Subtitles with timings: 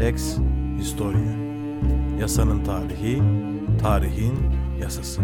[0.00, 0.36] Lex
[0.78, 1.36] Historia.
[2.20, 3.22] Yasanın tarihi,
[3.82, 4.34] tarihin
[4.80, 5.20] yasası.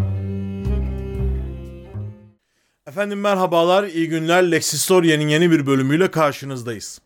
[2.86, 4.50] Efendim merhabalar, iyi günler.
[4.50, 7.00] Lex Historia'nın yeni bir bölümüyle karşınızdayız.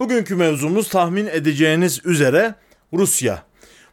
[0.00, 2.54] Bugünkü mevzumuz tahmin edeceğiniz üzere
[2.92, 3.42] Rusya.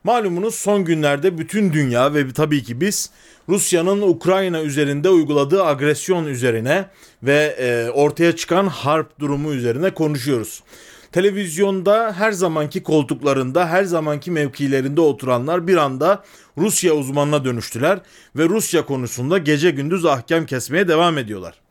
[0.04, 3.10] Malumunuz son günlerde bütün dünya ve tabii ki biz
[3.50, 6.86] Rusya'nın Ukrayna üzerinde uyguladığı agresyon üzerine
[7.24, 10.64] ve e, ortaya çıkan harp durumu üzerine konuşuyoruz.
[11.12, 16.24] Televizyonda her zamanki koltuklarında, her zamanki mevkilerinde oturanlar bir anda
[16.58, 18.00] Rusya uzmanına dönüştüler
[18.36, 21.62] ve Rusya konusunda gece gündüz ahkam kesmeye devam ediyorlar.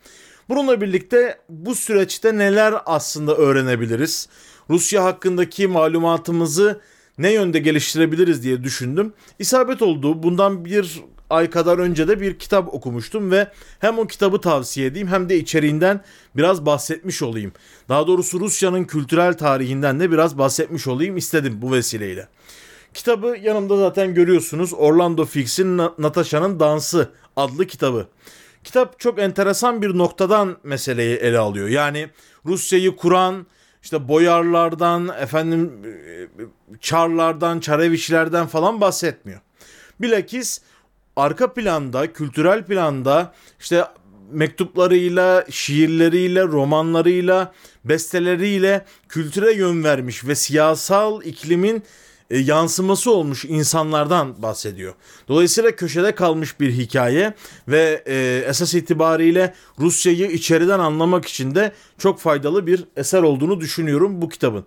[0.49, 4.29] Bununla birlikte bu süreçte neler aslında öğrenebiliriz?
[4.71, 6.81] Rusya hakkındaki malumatımızı
[7.19, 9.13] ne yönde geliştirebiliriz diye düşündüm.
[9.39, 10.23] İsabet oldu.
[10.23, 11.01] Bundan bir
[11.31, 13.49] ay kadar önce de bir kitap okumuştum ve
[13.79, 16.01] hem o kitabı tavsiye edeyim hem de içeriğinden
[16.37, 17.53] biraz bahsetmiş olayım.
[17.89, 22.29] Daha doğrusu Rusya'nın kültürel tarihinden de biraz bahsetmiş olayım istedim bu vesileyle.
[22.95, 24.75] Kitabı yanımda zaten görüyorsunuz.
[24.75, 28.07] Orlando Fix'in Natasha'nın Dansı adlı kitabı.
[28.65, 31.69] Kitap çok enteresan bir noktadan meseleyi ele alıyor.
[31.69, 32.09] Yani
[32.47, 33.47] Rusya'yı kuran,
[33.83, 35.73] işte boyarlardan, efendim
[36.81, 39.41] çarlardan, çareviçlerden falan bahsetmiyor.
[40.01, 40.61] Bilakis
[41.21, 43.85] arka planda, kültürel planda işte
[44.31, 47.53] mektuplarıyla, şiirleriyle, romanlarıyla,
[47.85, 51.83] besteleriyle kültüre yön vermiş ve siyasal iklimin
[52.31, 54.95] e, yansıması olmuş insanlardan bahsediyor.
[55.29, 57.35] Dolayısıyla köşede kalmış bir hikaye
[57.69, 64.23] ve e, esas itibariyle Rusya'yı içeriden anlamak için de çok faydalı bir eser olduğunu düşünüyorum
[64.23, 64.65] bu kitabın.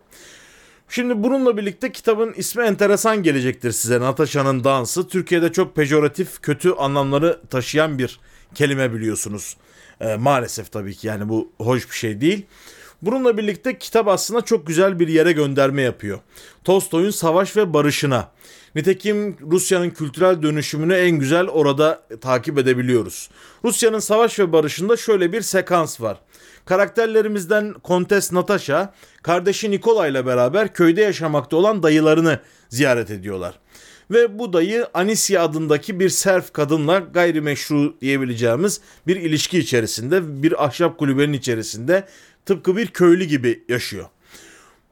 [0.90, 4.00] Şimdi bununla birlikte kitabın ismi enteresan gelecektir size.
[4.00, 5.08] Natasha'nın dansı.
[5.08, 8.20] Türkiye'de çok pejoratif, kötü anlamları taşıyan bir
[8.56, 9.58] kelime biliyorsunuz.
[10.02, 12.46] E, maalesef tabii ki yani bu hoş bir şey değil.
[13.02, 16.20] Bununla birlikte kitap aslında çok güzel bir yere gönderme yapıyor.
[16.64, 18.32] Tolstoy'un Savaş ve Barış'ına.
[18.76, 23.30] Nitekim Rusya'nın kültürel dönüşümünü en güzel orada takip edebiliyoruz.
[23.66, 26.18] Rusya'nın Savaş ve Barış'ında şöyle bir sekans var.
[26.66, 28.94] Karakterlerimizden Kontes Natasha,
[29.24, 33.60] kardeşi Nikola ile beraber köyde yaşamakta olan dayılarını ziyaret ediyorlar.
[34.12, 40.98] Ve bu dayı Anisya adındaki bir serf kadınla gayrimeşru diyebileceğimiz bir ilişki içerisinde, bir ahşap
[40.98, 42.08] kulübenin içerisinde
[42.46, 44.06] tıpkı bir köylü gibi yaşıyor.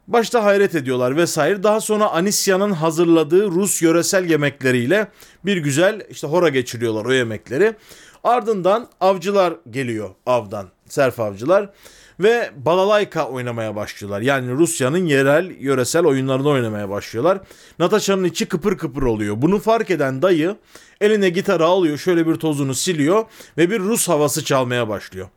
[0.07, 1.63] Başta hayret ediyorlar vesaire.
[1.63, 5.07] Daha sonra Anisya'nın hazırladığı Rus yöresel yemekleriyle
[5.45, 7.75] bir güzel işte hora geçiriyorlar o yemekleri.
[8.23, 11.69] Ardından avcılar geliyor avdan, serf avcılar
[12.19, 14.21] ve balalayka oynamaya başlıyorlar.
[14.21, 17.39] Yani Rusya'nın yerel, yöresel oyunlarını oynamaya başlıyorlar.
[17.79, 19.41] Natasha'nın içi kıpır kıpır oluyor.
[19.41, 20.55] Bunu fark eden dayı
[21.01, 23.25] eline gitarı alıyor, şöyle bir tozunu siliyor
[23.57, 25.27] ve bir Rus havası çalmaya başlıyor.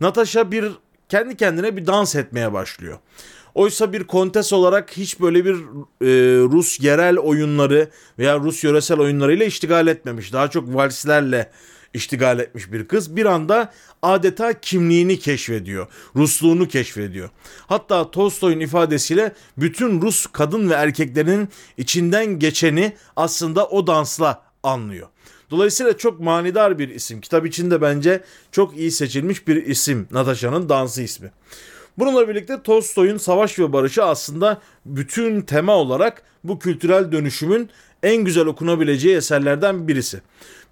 [0.00, 0.72] Natasha bir
[1.08, 2.98] kendi kendine bir dans etmeye başlıyor.
[3.54, 9.46] Oysa bir kontes olarak hiç böyle bir e, Rus yerel oyunları veya Rus yöresel oyunlarıyla
[9.46, 10.32] iştigal etmemiş.
[10.32, 11.50] Daha çok valslerle
[11.94, 13.72] iştigal etmiş bir kız bir anda
[14.02, 15.86] adeta kimliğini keşfediyor.
[16.16, 17.30] Rusluğunu keşfediyor.
[17.66, 25.08] Hatta Tolstoy'un ifadesiyle bütün Rus kadın ve erkeklerin içinden geçeni aslında o dansla anlıyor.
[25.50, 27.20] Dolayısıyla çok manidar bir isim.
[27.20, 30.08] Kitap içinde bence çok iyi seçilmiş bir isim.
[30.10, 31.30] Natasha'nın dansı ismi.
[31.98, 37.70] Bununla birlikte Tolstoy'un Savaş ve Barış'ı aslında bütün tema olarak bu kültürel dönüşümün
[38.02, 40.20] en güzel okunabileceği eserlerden birisi.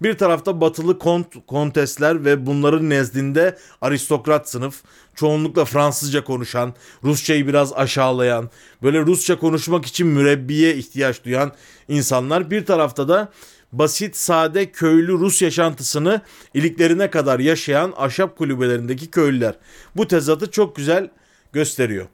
[0.01, 4.81] Bir tarafta batılı kont, kontesler ve bunların nezdinde aristokrat sınıf,
[5.15, 6.73] çoğunlukla Fransızca konuşan,
[7.03, 8.49] Rusçayı biraz aşağılayan,
[8.83, 11.51] böyle Rusça konuşmak için mürebbiye ihtiyaç duyan
[11.87, 12.51] insanlar.
[12.51, 13.31] Bir tarafta da
[13.71, 16.21] basit, sade, köylü Rus yaşantısını
[16.53, 19.55] iliklerine kadar yaşayan ahşap kulübelerindeki köylüler.
[19.95, 21.09] Bu tezatı çok güzel
[21.53, 22.07] gösteriyor.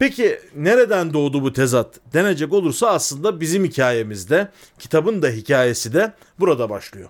[0.00, 6.70] Peki nereden doğdu bu tezat denecek olursa aslında bizim hikayemizde, kitabın da hikayesi de burada
[6.70, 7.08] başlıyor.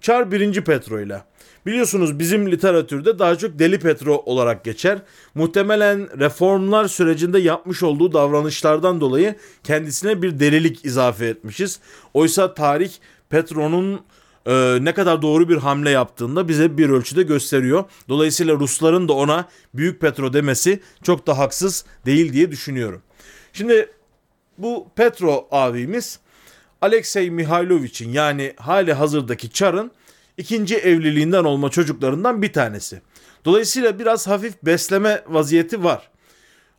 [0.00, 0.64] Çar 1.
[0.64, 1.22] Petro ile.
[1.66, 4.98] Biliyorsunuz bizim literatürde daha çok Deli Petro olarak geçer.
[5.34, 9.34] Muhtemelen reformlar sürecinde yapmış olduğu davranışlardan dolayı
[9.64, 11.80] kendisine bir delilik izafe etmişiz.
[12.14, 12.92] Oysa tarih
[13.30, 14.00] Petro'nun
[14.46, 17.84] e, ne kadar doğru bir hamle yaptığında bize bir ölçüde gösteriyor.
[18.08, 23.02] Dolayısıyla Rusların da ona Büyük Petro demesi çok da haksız değil diye düşünüyorum.
[23.52, 23.90] Şimdi
[24.58, 26.18] bu Petro abimiz
[26.80, 29.90] Alexey Mihailovich'in yani hali hazırdaki Çar'ın
[30.36, 33.02] ikinci evliliğinden olma çocuklarından bir tanesi.
[33.44, 36.10] Dolayısıyla biraz hafif besleme vaziyeti var.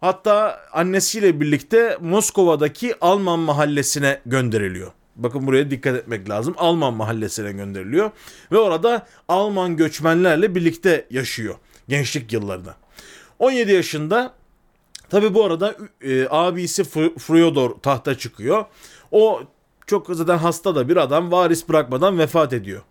[0.01, 4.92] Hatta annesiyle birlikte Moskova'daki Alman mahallesine gönderiliyor.
[5.15, 6.56] Bakın buraya dikkat etmek lazım.
[6.57, 8.12] Alman mahallesine gönderiliyor
[8.51, 11.56] ve orada Alman göçmenlerle birlikte yaşıyor
[11.88, 12.75] gençlik yıllarında.
[13.39, 14.33] 17 yaşında
[15.10, 16.83] Tabi bu arada e, abisi
[17.18, 18.65] Fyodor tahta çıkıyor.
[19.12, 19.42] O
[19.88, 22.81] çok zaten hasta da bir adam varis bırakmadan vefat ediyor.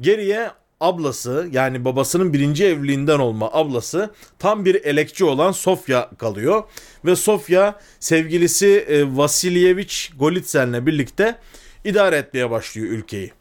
[0.00, 0.50] Geriye
[0.80, 6.62] ablası yani babasının birinci evliliğinden olma ablası tam bir elekçi olan Sofya kalıyor.
[7.04, 11.38] Ve Sofya sevgilisi e, Vasilyevich Golitsen'le birlikte
[11.86, 13.32] idare etmeye başlıyor ülkeyi.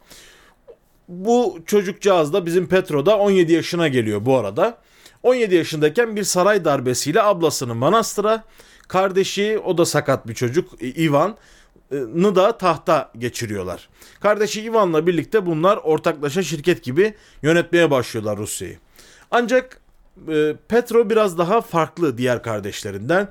[1.07, 4.77] Bu çocukcağız da bizim Petro'da 17 yaşına geliyor bu arada.
[5.24, 8.44] 17 yaşındayken bir saray darbesiyle ablasını manastıra,
[8.88, 11.38] kardeşi o da sakat bir çocuk Ivan
[11.92, 13.89] Nı da tahta geçiriyorlar.
[14.19, 18.77] Kardeşi Ivan'la birlikte bunlar ortaklaşa şirket gibi yönetmeye başlıyorlar Rusya'yı.
[19.31, 19.81] Ancak
[20.27, 23.27] e, Petro biraz daha farklı diğer kardeşlerinden.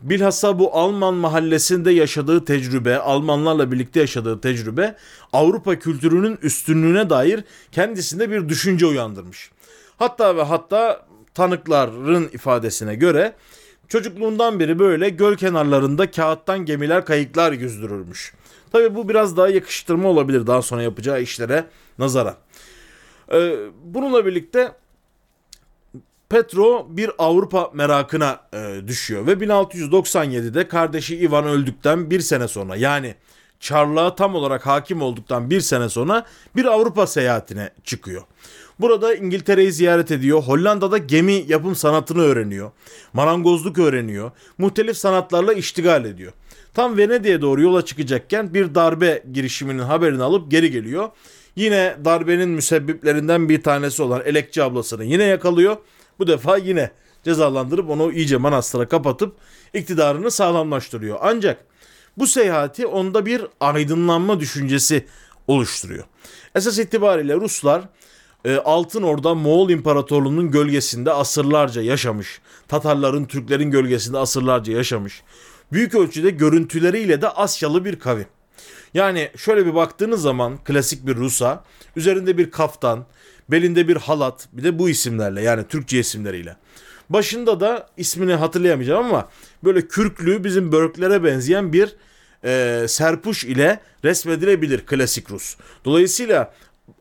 [0.00, 4.96] Bilhassa bu Alman mahallesinde yaşadığı tecrübe, Almanlarla birlikte yaşadığı tecrübe
[5.32, 9.50] Avrupa kültürünün üstünlüğüne dair kendisinde bir düşünce uyandırmış.
[9.96, 13.34] Hatta ve hatta tanıkların ifadesine göre
[13.88, 18.34] Çocukluğundan beri böyle göl kenarlarında kağıttan gemiler kayıklar yüzdürürmüş.
[18.72, 21.64] Tabi bu biraz daha yakıştırma olabilir daha sonra yapacağı işlere
[21.98, 22.36] nazara.
[23.32, 24.72] Ee, bununla birlikte
[26.28, 33.14] Petro bir Avrupa merakına e, düşüyor ve 1697'de kardeşi Ivan öldükten bir sene sonra yani
[33.60, 36.26] Çarlığa tam olarak hakim olduktan bir sene sonra
[36.56, 38.22] bir Avrupa seyahatine çıkıyor.
[38.80, 40.42] Burada İngiltere'yi ziyaret ediyor.
[40.42, 42.70] Hollanda'da gemi yapım sanatını öğreniyor.
[43.12, 44.30] Marangozluk öğreniyor.
[44.58, 46.32] Muhtelif sanatlarla iştigal ediyor.
[46.74, 51.08] Tam Venedik'e doğru yola çıkacakken bir darbe girişiminin haberini alıp geri geliyor.
[51.56, 55.76] Yine darbenin müsebbiplerinden bir tanesi olan Elekçi ablasını yine yakalıyor.
[56.18, 56.90] Bu defa yine
[57.24, 59.36] cezalandırıp onu iyice manastıra kapatıp
[59.74, 61.18] iktidarını sağlamlaştırıyor.
[61.20, 61.64] Ancak
[62.16, 65.06] bu seyahati onda bir aydınlanma düşüncesi
[65.46, 66.04] oluşturuyor.
[66.54, 67.82] Esas itibariyle Ruslar
[68.44, 72.40] e, Altın Orda Moğol İmparatorluğu'nun gölgesinde asırlarca yaşamış.
[72.68, 75.22] Tatarların, Türklerin gölgesinde asırlarca yaşamış.
[75.72, 78.26] Büyük ölçüde görüntüleriyle de Asyalı bir kavim.
[78.94, 81.64] Yani şöyle bir baktığınız zaman klasik bir Rus'a
[81.96, 83.06] üzerinde bir kaftan,
[83.50, 86.56] belinde bir halat bir de bu isimlerle yani Türkçe isimleriyle.
[87.10, 89.28] Başında da ismini hatırlayamayacağım ama
[89.64, 91.96] böyle kürklü bizim börklere benzeyen bir
[92.44, 95.56] e, serpuş ile resmedilebilir klasik Rus.
[95.84, 96.54] Dolayısıyla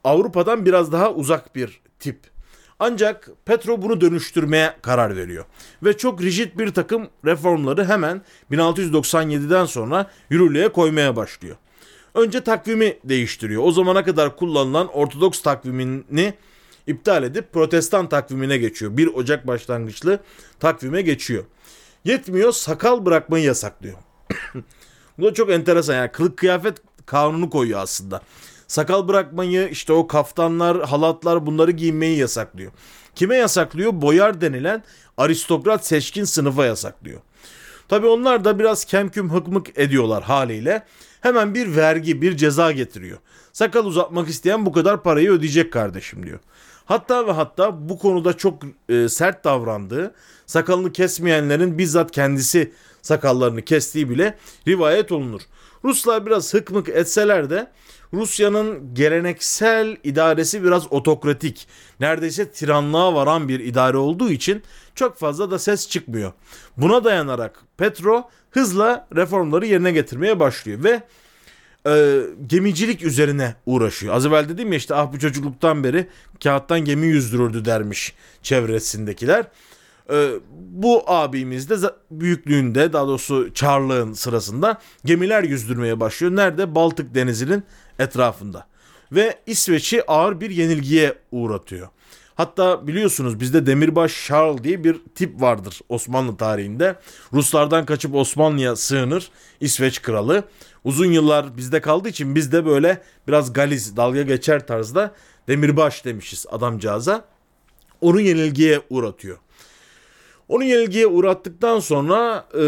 [0.04, 2.20] Avrupa'dan biraz daha uzak bir tip.
[2.80, 5.46] Ancak Petro bunu dönüştürmeye karar veriyor.
[5.84, 8.22] Ve çok rigid bir takım reformları hemen
[8.52, 11.56] 1697'den sonra yürürlüğe koymaya başlıyor.
[12.18, 13.64] Önce takvimi değiştiriyor.
[13.64, 16.34] O zamana kadar kullanılan Ortodoks takvimini
[16.88, 18.98] iptal edip Protestan takvimine geçiyor.
[18.98, 20.20] 1 Ocak başlangıçlı
[20.60, 21.44] takvime geçiyor.
[22.06, 23.98] Yetmiyor sakal bırakmayı yasaklıyor.
[25.18, 28.22] Bu da çok enteresan yani kılık kıyafet kanunu koyuyor aslında.
[28.68, 32.72] Sakal bırakmayı işte o kaftanlar, halatlar bunları giymeyi yasaklıyor.
[33.16, 34.02] Kime yasaklıyor?
[34.02, 34.84] Boyar denilen
[35.18, 37.22] aristokrat seçkin sınıfa yasaklıyor.
[37.88, 40.84] Tabi onlar da biraz kemküm hıkmık ediyorlar haliyle.
[41.22, 43.18] Hemen bir vergi, bir ceza getiriyor.
[43.54, 46.40] Sakal uzatmak isteyen bu kadar parayı ödeyecek kardeşim diyor.
[46.86, 50.14] Hatta ve hatta bu konuda çok e, sert davrandığı,
[50.46, 52.72] sakalını kesmeyenlerin bizzat kendisi
[53.02, 54.38] sakallarını kestiği bile
[54.68, 55.42] rivayet olunur.
[55.84, 57.72] Ruslar biraz hıkmık etseler de
[58.14, 61.68] Rusya'nın geleneksel idaresi biraz otokratik,
[62.00, 64.64] neredeyse tiranlığa varan bir idare olduğu için
[64.96, 66.32] çok fazla da ses çıkmıyor.
[66.78, 71.02] Buna dayanarak Petro hızla reformları yerine getirmeye başlıyor ve
[71.88, 74.16] e, gemicilik üzerine uğraşıyor.
[74.16, 76.08] Az evvel dedim ya işte ah bu çocukluktan beri
[76.44, 79.46] kağıttan gemi yüzdürürdü dermiş çevresindekiler.
[80.12, 81.76] E, bu abimiz de
[82.12, 86.36] büyüklüğünde daha doğrusu çarlığın sırasında gemiler yüzdürmeye başlıyor.
[86.36, 86.76] Nerede?
[86.76, 87.64] Baltık Denizi'nin
[88.00, 88.68] etrafında.
[89.12, 91.88] Ve İsveç'i ağır bir yenilgiye uğratıyor.
[92.36, 96.96] Hatta biliyorsunuz bizde Demirbaş Charles diye bir tip vardır Osmanlı tarihinde.
[97.34, 99.30] Ruslardan kaçıp Osmanlı'ya sığınır
[99.62, 100.44] İsveç kralı.
[100.84, 105.12] Uzun yıllar bizde kaldığı için biz de böyle biraz galiz dalga geçer tarzda
[105.48, 107.26] Demirbaş demişiz adamcağıza.
[108.02, 109.38] Onu yenilgiye uğratıyor.
[110.50, 112.64] Onu yenilgiye uğrattıktan sonra e,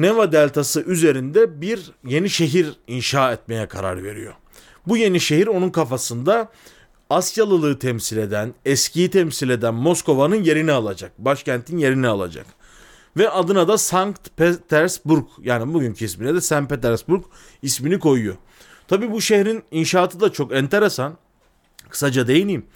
[0.00, 4.34] Neva Deltası üzerinde bir yeni şehir inşa etmeye karar veriyor.
[4.86, 6.50] Bu yeni şehir onun kafasında
[7.10, 11.12] Asyalılığı temsil eden, eskiyi temsil eden Moskova'nın yerini alacak.
[11.18, 12.46] Başkentin yerini alacak.
[13.16, 16.68] Ve adına da Sankt Petersburg yani bugünkü ismine de St.
[16.68, 17.24] Petersburg
[17.62, 18.36] ismini koyuyor.
[18.88, 21.18] Tabi bu şehrin inşaatı da çok enteresan.
[21.88, 22.66] Kısaca değineyim.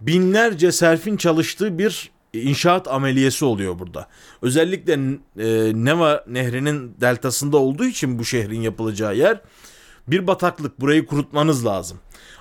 [0.00, 4.08] Binlerce serfin çalıştığı bir inşaat ameliyesi oluyor burada.
[4.42, 9.40] Özellikle e, Neva nehrinin deltasında olduğu için bu şehrin yapılacağı yer
[10.08, 11.98] Bir bataklık burayı kurutmanız lazım.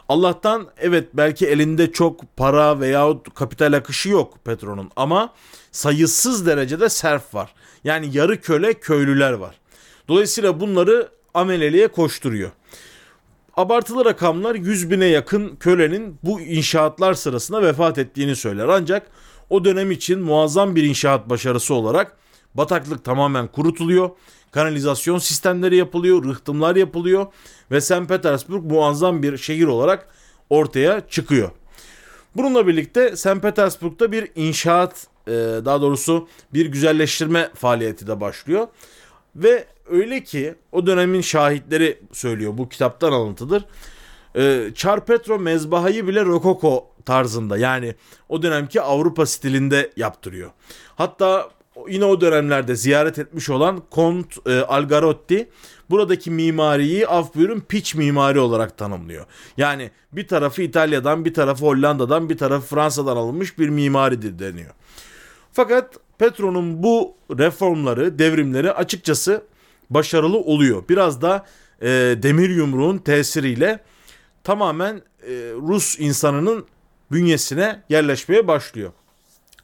[0.09, 5.33] Allah'tan evet belki elinde çok para veyahut kapital akışı yok Petron'un ama
[5.71, 7.53] sayısız derecede serf var.
[7.83, 9.55] Yani yarı köle köylüler var.
[10.07, 12.51] Dolayısıyla bunları ameleliğe koşturuyor.
[13.57, 18.67] Abartılı rakamlar 100 bine yakın kölenin bu inşaatlar sırasında vefat ettiğini söyler.
[18.67, 19.07] Ancak
[19.49, 22.17] o dönem için muazzam bir inşaat başarısı olarak
[22.55, 24.09] bataklık tamamen kurutuluyor.
[24.51, 27.27] Kanalizasyon sistemleri yapılıyor, rıhtımlar yapılıyor
[27.71, 28.07] ve St.
[28.07, 30.07] Petersburg muazzam bir şehir olarak
[30.49, 31.51] ortaya çıkıyor.
[32.35, 33.41] Bununla birlikte St.
[33.41, 35.31] Petersburg'da bir inşaat, e,
[35.65, 38.67] daha doğrusu bir güzelleştirme faaliyeti de başlıyor.
[39.35, 43.65] Ve öyle ki o dönemin şahitleri söylüyor bu kitaptan alıntıdır.
[44.35, 47.95] Ee, Çar Petro mezbahayı bile rokoko tarzında yani
[48.29, 50.51] o dönemki Avrupa stilinde yaptırıyor.
[50.95, 51.49] Hatta
[51.87, 55.49] yine o dönemlerde ziyaret etmiş olan Kont e, Algarotti
[55.89, 59.25] buradaki mimariyi af buyurun piç mimari olarak tanımlıyor.
[59.57, 64.71] Yani bir tarafı İtalya'dan, bir tarafı Hollanda'dan, bir tarafı Fransa'dan alınmış bir mimaridir deniyor.
[65.51, 69.43] Fakat Petro'nun bu reformları, devrimleri açıkçası
[69.89, 70.83] başarılı oluyor.
[70.89, 71.45] Biraz da
[71.81, 71.87] e,
[72.23, 73.79] demir yumruğun tesiriyle
[74.43, 75.31] tamamen e,
[75.67, 76.65] Rus insanının
[77.11, 78.91] bünyesine yerleşmeye başlıyor.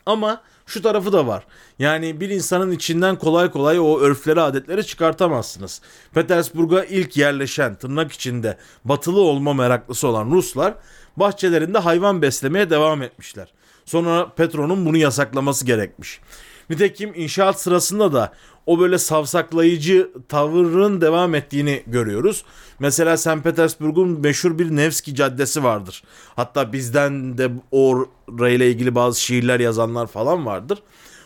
[0.05, 1.44] Ama şu tarafı da var.
[1.79, 5.82] Yani bir insanın içinden kolay kolay o örfleri adetleri çıkartamazsınız.
[6.13, 10.74] Petersburg'a ilk yerleşen tırnak içinde batılı olma meraklısı olan Ruslar
[11.17, 13.53] bahçelerinde hayvan beslemeye devam etmişler.
[13.86, 16.20] Sonra Petro'nun bunu yasaklaması gerekmiş.
[16.69, 18.34] Nitekim inşaat sırasında da
[18.65, 22.45] o böyle savsaklayıcı tavırın devam ettiğini görüyoruz.
[22.79, 23.43] Mesela St.
[23.43, 26.03] Petersburg'un meşhur bir Nevski Caddesi vardır.
[26.36, 30.79] Hatta bizden de orayla ilgili bazı şiirler yazanlar falan vardır.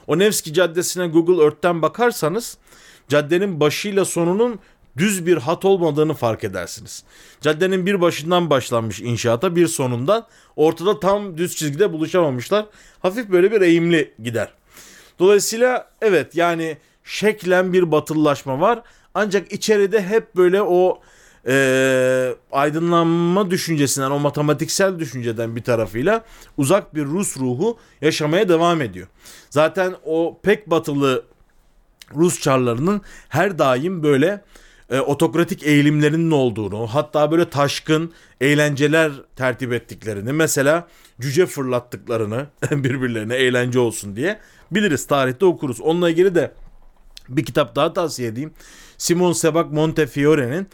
[0.08, 2.58] O Nevski Caddesi'ne Google Earth'ten bakarsanız
[3.08, 4.60] caddenin başıyla sonunun
[4.98, 7.04] düz bir hat olmadığını fark edersiniz.
[7.42, 12.66] Caddenin bir başından başlanmış inşaata bir sonundan ortada tam düz çizgide buluşamamışlar.
[13.00, 14.59] Hafif böyle bir eğimli gider.
[15.20, 18.82] Dolayısıyla evet yani şeklen bir batılılaşma var.
[19.14, 21.02] Ancak içeride hep böyle o
[21.48, 26.24] e, aydınlanma düşüncesinden, o matematiksel düşünceden bir tarafıyla
[26.58, 29.08] uzak bir Rus ruhu yaşamaya devam ediyor.
[29.50, 31.24] Zaten o pek batılı
[32.16, 34.42] Rus çarlarının her daim böyle
[34.90, 40.88] e, otokratik eğilimlerinin olduğunu, hatta böyle taşkın eğlenceler tertip ettiklerini, mesela
[41.22, 44.40] cüce fırlattıklarını birbirlerine eğlence olsun diye
[44.72, 45.08] biliriz.
[45.08, 45.82] Tarihte okuruz.
[45.82, 46.52] Onunla ilgili de
[47.30, 48.54] bir kitap daha tavsiye edeyim.
[48.98, 50.68] Simon Sebag Montefiore'nin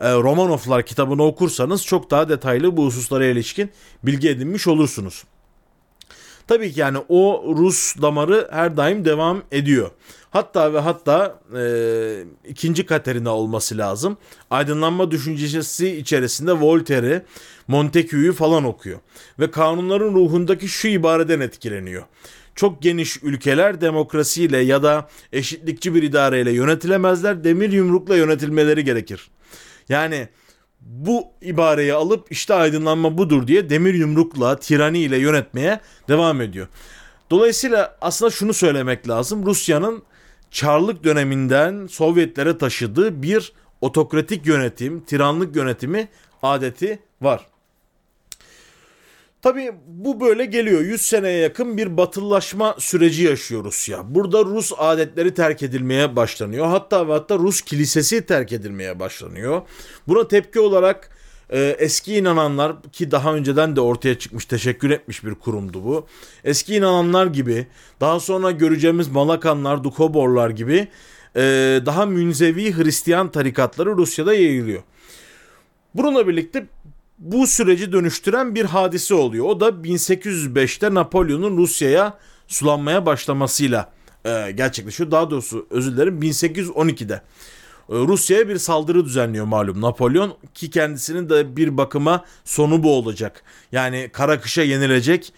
[0.00, 3.70] e, Romanovlar kitabını okursanız çok daha detaylı bu hususlara ilişkin
[4.02, 5.24] bilgi edinmiş olursunuz.
[6.46, 9.90] Tabii ki yani o Rus damarı her daim devam ediyor.
[10.30, 11.62] Hatta ve hatta e,
[12.48, 14.16] ikinci Katerina olması lazım.
[14.50, 17.22] Aydınlanma düşüncesi içerisinde Voltaire'i,
[17.68, 18.98] Montesquieu'yu falan okuyor.
[19.38, 22.02] Ve kanunların ruhundaki şu ibareden etkileniyor.
[22.54, 27.44] Çok geniş ülkeler demokrasiyle ya da eşitlikçi bir idareyle yönetilemezler.
[27.44, 29.30] Demir yumrukla yönetilmeleri gerekir.
[29.88, 30.28] Yani
[30.80, 36.68] bu ibareyi alıp işte aydınlanma budur diye demir yumrukla, tirani ile yönetmeye devam ediyor.
[37.30, 39.46] Dolayısıyla aslında şunu söylemek lazım.
[39.46, 40.02] Rusya'nın
[40.50, 46.08] Çarlık döneminden Sovyetlere taşıdığı bir otokratik yönetim, tiranlık yönetimi
[46.42, 47.46] adeti var.
[49.42, 50.80] Tabi bu böyle geliyor.
[50.80, 54.14] 100 seneye yakın bir batılılaşma süreci yaşıyor Rusya.
[54.14, 56.66] Burada Rus adetleri terk edilmeye başlanıyor.
[56.66, 59.62] Hatta ve hatta Rus kilisesi terk edilmeye başlanıyor.
[60.08, 61.10] Buna tepki olarak
[61.50, 66.06] e, eski inananlar ki daha önceden de ortaya çıkmış teşekkür etmiş bir kurumdu bu.
[66.44, 67.66] Eski inananlar gibi
[68.00, 70.88] daha sonra göreceğimiz Malakanlar, Dukoborlar gibi
[71.36, 71.42] e,
[71.86, 74.82] daha münzevi Hristiyan tarikatları Rusya'da yayılıyor.
[75.94, 76.66] Bununla birlikte
[77.22, 79.46] bu süreci dönüştüren bir hadise oluyor.
[79.46, 83.92] O da 1805'te Napolyon'un Rusya'ya sulanmaya başlamasıyla
[84.24, 85.10] e, gerçekleşiyor.
[85.10, 87.14] Daha doğrusu özür dilerim 1812'de.
[87.14, 87.20] E,
[87.88, 93.42] Rusya'ya bir saldırı düzenliyor malum Napolyon ki kendisinin de bir bakıma sonu bu olacak.
[93.72, 95.32] Yani kara kışa yenilecek.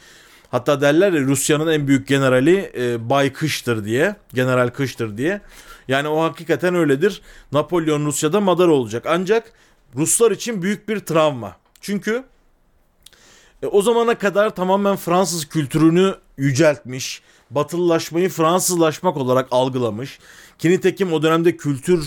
[0.51, 4.17] Hatta derler ya Rusya'nın en büyük generali e, Bay Kış'tır diye.
[4.35, 5.41] General Kış'tır diye.
[5.89, 7.23] Yani o hakikaten öyledir.
[7.53, 9.05] Napolyon Rusya'da madar olacak.
[9.09, 9.53] Ancak
[9.97, 11.64] Ruslar için büyük bir travma.
[11.85, 12.25] Çünkü
[13.63, 20.19] e, o zamana kadar tamamen Fransız kültürünü yüceltmiş, batılılaşmayı Fransızlaşmak olarak algılamış.
[20.59, 22.07] Ki nitekim o dönemde kültür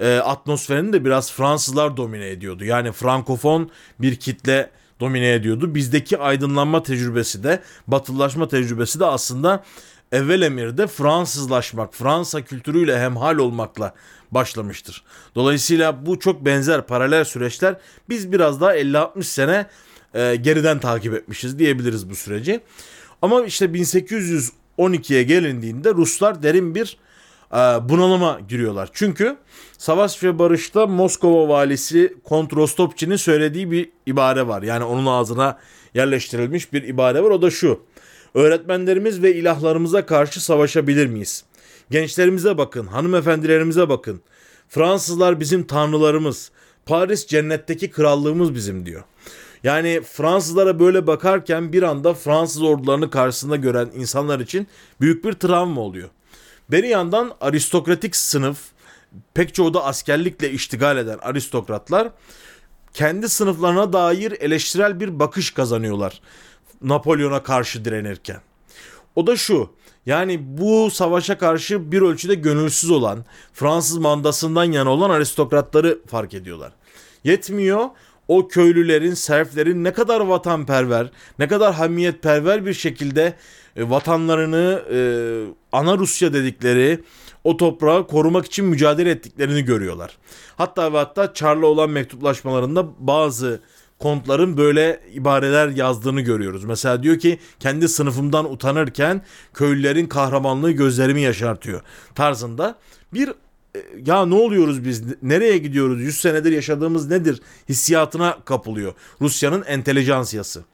[0.00, 2.64] e, atmosferini de biraz Fransızlar domine ediyordu.
[2.64, 5.74] Yani frankofon bir kitle domine ediyordu.
[5.74, 9.64] Bizdeki aydınlanma tecrübesi de, batılılaşma tecrübesi de aslında
[10.14, 13.94] evvel emirde Fransızlaşmak, Fransa kültürüyle hemhal olmakla
[14.30, 15.04] başlamıştır.
[15.34, 17.76] Dolayısıyla bu çok benzer paralel süreçler
[18.08, 19.66] biz biraz daha 50-60 sene
[20.14, 22.60] e, geriden takip etmişiz diyebiliriz bu süreci.
[23.22, 26.96] Ama işte 1812'ye gelindiğinde Ruslar derin bir
[27.52, 27.56] e,
[27.88, 28.88] bunalıma giriyorlar.
[28.92, 29.36] Çünkü
[29.78, 34.62] Savaş ve Barış'ta Moskova valisi Kont Rostopçi'nin söylediği bir ibare var.
[34.62, 35.58] Yani onun ağzına
[35.94, 37.30] yerleştirilmiş bir ibare var.
[37.30, 37.80] O da şu.
[38.34, 41.44] Öğretmenlerimiz ve ilahlarımıza karşı savaşabilir miyiz?
[41.90, 44.20] Gençlerimize bakın, hanımefendilerimize bakın.
[44.68, 46.50] Fransızlar bizim tanrılarımız.
[46.86, 49.02] Paris cennetteki krallığımız bizim diyor.
[49.62, 54.66] Yani Fransızlara böyle bakarken bir anda Fransız ordularını karşısında gören insanlar için
[55.00, 56.08] büyük bir travma oluyor.
[56.70, 58.58] Bir yandan aristokratik sınıf,
[59.34, 62.08] pek çoğu da askerlikle iştigal eden aristokratlar
[62.94, 66.20] kendi sınıflarına dair eleştirel bir bakış kazanıyorlar.
[66.84, 68.40] Napolyon'a karşı direnirken.
[69.16, 69.70] O da şu.
[70.06, 76.72] Yani bu savaşa karşı bir ölçüde gönülsüz olan, Fransız mandasından yana olan aristokratları fark ediyorlar.
[77.24, 77.88] Yetmiyor
[78.28, 83.34] o köylülerin, serflerin ne kadar vatanperver, ne kadar hamiyetperver bir şekilde
[83.76, 84.98] e, vatanlarını e,
[85.72, 87.00] ana Rusya dedikleri
[87.44, 90.18] o toprağı korumak için mücadele ettiklerini görüyorlar.
[90.56, 93.60] Hatta ve hatta Çar'la olan mektuplaşmalarında bazı
[94.04, 96.64] kontların böyle ibareler yazdığını görüyoruz.
[96.64, 99.22] Mesela diyor ki kendi sınıfımdan utanırken
[99.54, 101.80] köylülerin kahramanlığı gözlerimi yaşartıyor
[102.14, 102.74] tarzında
[103.14, 109.64] bir e, ya ne oluyoruz biz nereye gidiyoruz 100 senedir yaşadığımız nedir hissiyatına kapılıyor Rusya'nın
[109.66, 110.64] entelejansiyası.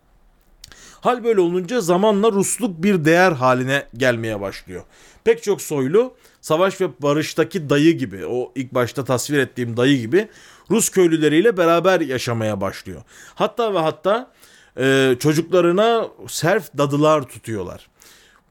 [1.00, 4.84] Hal böyle olunca zamanla Rusluk bir değer haline gelmeye başlıyor.
[5.24, 10.28] Pek çok soylu Savaş ve Barış'taki dayı gibi o ilk başta tasvir ettiğim dayı gibi
[10.70, 13.02] Rus köylüleriyle beraber yaşamaya başlıyor.
[13.34, 14.30] Hatta ve hatta
[14.78, 17.88] e, çocuklarına serf dadılar tutuyorlar.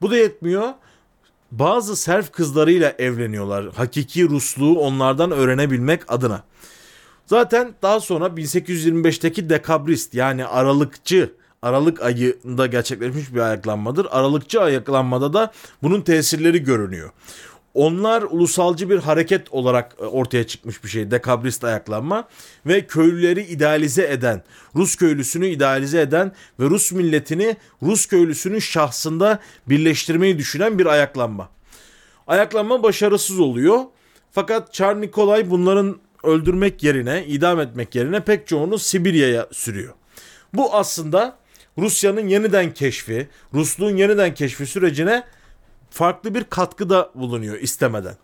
[0.00, 0.68] Bu da yetmiyor.
[1.50, 3.72] Bazı serf kızlarıyla evleniyorlar.
[3.74, 6.42] Hakiki Rusluğu onlardan öğrenebilmek adına.
[7.26, 11.30] Zaten daha sonra 1825'teki dekabrist yani aralıkçı
[11.62, 14.06] Aralık ayında gerçekleşmiş bir ayaklanmadır.
[14.10, 17.10] Aralıkçı ayaklanmada da bunun tesirleri görünüyor.
[17.74, 21.10] Onlar ulusalcı bir hareket olarak e, ortaya çıkmış bir şey.
[21.10, 22.28] Dekabrist ayaklanma
[22.66, 24.42] ve köylüleri idealize eden,
[24.76, 31.48] Rus köylüsünü idealize eden ve Rus milletini Rus köylüsünün şahsında birleştirmeyi düşünen bir ayaklanma.
[32.26, 33.80] Ayaklanma başarısız oluyor.
[34.32, 39.94] Fakat Çar Nikolay bunların öldürmek yerine, idam etmek yerine pek çoğunu Sibirya'ya sürüyor.
[40.54, 41.36] Bu aslında
[41.78, 45.24] Rusya'nın yeniden keşfi, Rusluğun yeniden keşfi sürecine
[45.90, 48.14] farklı bir katkıda bulunuyor istemeden.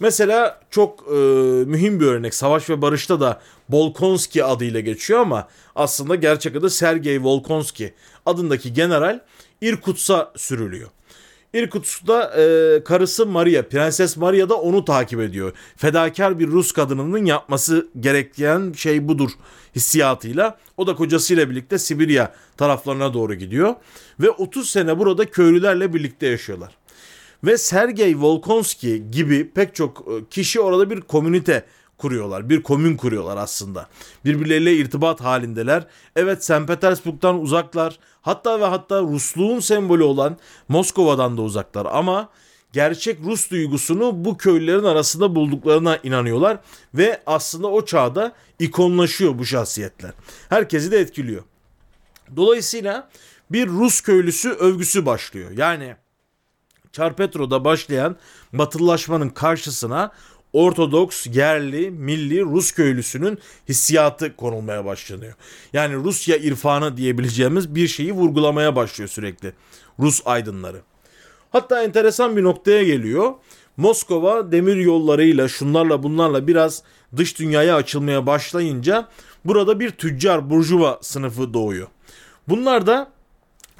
[0.00, 1.14] Mesela çok e,
[1.64, 7.22] mühim bir örnek Savaş ve Barış'ta da Bolkonski adıyla geçiyor ama aslında gerçek adı Sergey
[7.22, 7.94] Volkonski
[8.26, 9.20] adındaki general
[9.60, 10.88] İrkutsk'a sürülüyor.
[11.54, 15.52] İrkutsk'ta e, karısı Maria, Prenses Maria da onu takip ediyor.
[15.76, 19.30] Fedakar bir Rus kadınının yapması gereken şey budur
[19.76, 20.58] hissiyatıyla.
[20.76, 23.74] O da kocasıyla birlikte Sibirya taraflarına doğru gidiyor.
[24.20, 26.81] Ve 30 sene burada köylülerle birlikte yaşıyorlar.
[27.44, 31.64] Ve Sergey Volkonski gibi pek çok e, kişi orada bir komünite
[31.98, 32.48] kuruyorlar.
[32.48, 33.88] Bir komün kuruyorlar aslında.
[34.24, 35.86] Birbirleriyle irtibat halindeler.
[36.16, 36.66] Evet St.
[36.66, 37.98] Petersburg'dan uzaklar.
[38.22, 40.36] Hatta ve hatta Rusluğun sembolü olan
[40.68, 41.86] Moskova'dan da uzaklar.
[41.90, 42.28] Ama
[42.72, 46.58] gerçek Rus duygusunu bu köylülerin arasında bulduklarına inanıyorlar.
[46.94, 50.12] Ve aslında o çağda ikonlaşıyor bu şahsiyetler.
[50.48, 51.42] Herkesi de etkiliyor.
[52.36, 53.08] Dolayısıyla
[53.50, 55.50] bir Rus köylüsü övgüsü başlıyor.
[55.56, 55.96] Yani
[56.92, 58.16] Çarpetro'da başlayan
[58.52, 60.12] batılılaşmanın karşısına
[60.52, 65.34] Ortodoks, yerli, milli Rus köylüsünün hissiyatı konulmaya başlanıyor.
[65.72, 69.52] Yani Rusya irfanı diyebileceğimiz bir şeyi vurgulamaya başlıyor sürekli
[69.98, 70.80] Rus aydınları.
[71.50, 73.32] Hatta enteresan bir noktaya geliyor.
[73.76, 76.82] Moskova demir yollarıyla şunlarla bunlarla biraz
[77.16, 79.08] dış dünyaya açılmaya başlayınca
[79.44, 81.88] burada bir tüccar burjuva sınıfı doğuyor.
[82.48, 83.10] Bunlar da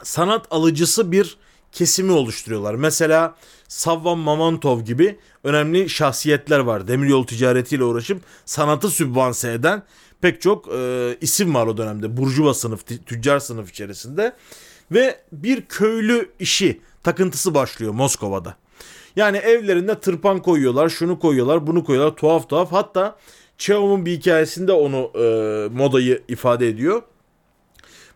[0.02, 1.36] sanat alıcısı bir
[1.72, 2.74] kesimi oluşturuyorlar.
[2.74, 3.36] Mesela
[3.68, 6.88] Savvan Mamantov gibi önemli şahsiyetler var.
[6.88, 9.82] Demiryolu ticaretiyle uğraşıp sanatı sübvanse eden
[10.20, 12.16] pek çok e, isim var o dönemde.
[12.16, 14.32] Burjuva sınıf, tüccar sınıf içerisinde.
[14.92, 18.56] Ve bir köylü işi takıntısı başlıyor Moskova'da.
[19.16, 22.16] Yani evlerinde tırpan koyuyorlar, şunu koyuyorlar, bunu koyuyorlar.
[22.16, 22.72] Tuhaf tuhaf.
[22.72, 23.16] Hatta
[23.58, 27.02] Çehov'un bir hikayesinde onu e, modayı ifade ediyor.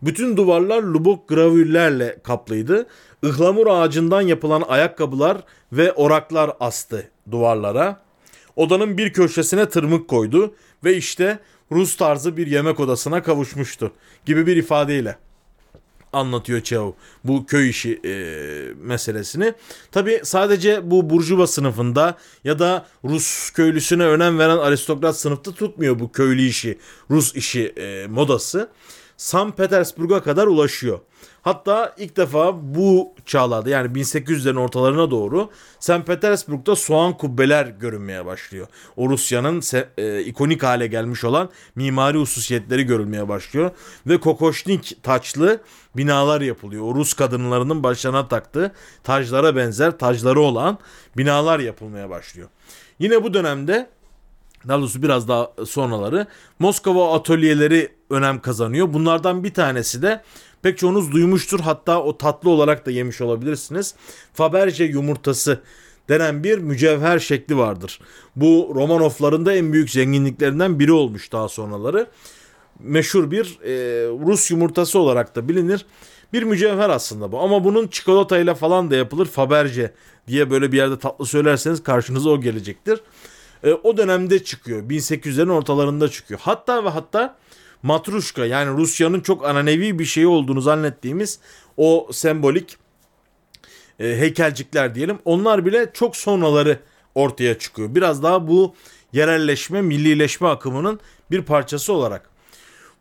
[0.02, 2.86] Bütün duvarlar lubok gravürlerle kaplıydı.
[3.28, 5.36] Ihlamur ağacından yapılan ayakkabılar
[5.72, 8.00] ve oraklar astı duvarlara.
[8.56, 11.38] Odanın bir köşesine tırmık koydu ve işte
[11.72, 13.92] Rus tarzı bir yemek odasına kavuşmuştu
[14.26, 15.16] gibi bir ifadeyle.
[16.12, 16.92] anlatıyor Çehov
[17.24, 18.12] bu köy işi e,
[18.80, 19.54] meselesini.
[19.92, 26.12] Tabi sadece bu burjuva sınıfında ya da Rus köylüsüne önem veren aristokrat sınıfta tutmuyor bu
[26.12, 26.78] köylü işi,
[27.10, 28.68] Rus işi e, modası.
[29.16, 31.00] San Petersburg'a kadar ulaşıyor.
[31.46, 36.06] Hatta ilk defa bu çağlarda yani 1800'lerin ortalarına doğru St.
[36.06, 38.66] Petersburg'da soğan kubbeler görünmeye başlıyor.
[38.96, 39.62] O Rusya'nın
[39.98, 43.70] e, ikonik hale gelmiş olan mimari hususiyetleri görülmeye başlıyor.
[44.06, 45.60] Ve kokoşnik taçlı
[45.96, 46.84] binalar yapılıyor.
[46.84, 48.72] O Rus kadınlarının başlarına taktığı
[49.04, 50.78] taclara benzer tacları olan
[51.16, 52.48] binalar yapılmaya başlıyor.
[52.98, 53.88] Yine bu dönemde
[54.68, 56.26] daha doğrusu biraz daha sonraları
[56.58, 58.92] Moskova atölyeleri önem kazanıyor.
[58.92, 60.22] Bunlardan bir tanesi de
[60.66, 63.94] pek çoğunuz duymuştur hatta o tatlı olarak da yemiş olabilirsiniz.
[64.34, 65.60] Faberge yumurtası
[66.08, 68.00] denen bir mücevher şekli vardır.
[68.36, 72.06] Bu Romanovların da en büyük zenginliklerinden biri olmuş daha sonraları.
[72.80, 73.72] Meşhur bir e,
[74.26, 75.86] Rus yumurtası olarak da bilinir.
[76.32, 79.26] Bir mücevher aslında bu ama bunun çikolatayla falan da yapılır.
[79.26, 79.92] Faberge
[80.28, 83.00] diye böyle bir yerde tatlı söylerseniz karşınıza o gelecektir.
[83.64, 84.82] E, o dönemde çıkıyor.
[84.82, 86.40] 1800'lerin ortalarında çıkıyor.
[86.42, 87.36] Hatta ve hatta
[87.82, 91.38] matruşka yani Rusya'nın çok ananevi bir şey olduğunu zannettiğimiz
[91.76, 92.76] o sembolik
[94.00, 95.18] e, heykelcikler diyelim.
[95.24, 96.80] Onlar bile çok sonraları
[97.14, 97.94] ortaya çıkıyor.
[97.94, 98.74] Biraz daha bu
[99.12, 102.30] yerelleşme, millileşme akımının bir parçası olarak.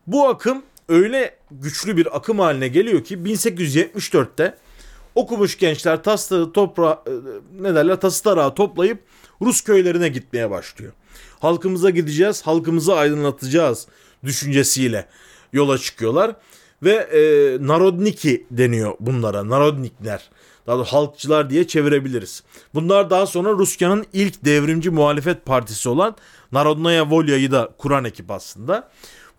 [0.08, 4.58] Bu akım öyle güçlü bir akım haline geliyor ki 1874'te
[5.16, 7.12] okumuş gençler tasları toprağı e,
[7.62, 9.00] ne derler tası tarağı toplayıp
[9.42, 10.94] Rus köylerine gitmeye başlıyor.
[11.40, 13.88] Halkımıza gideceğiz, halkımızı aydınlatacağız
[14.26, 15.08] düşüncesiyle
[15.54, 16.36] yola çıkıyorlar.
[16.84, 17.22] Ve e,
[17.68, 20.30] Narodniki deniyor bunlara, Narodnikler.
[20.68, 22.44] Daha doğrusu halkçılar diye çevirebiliriz.
[22.74, 26.16] Bunlar daha sonra Rusya'nın ilk devrimci muhalefet partisi olan
[26.52, 28.90] Narodnaya Volya'yı da kuran ekip aslında.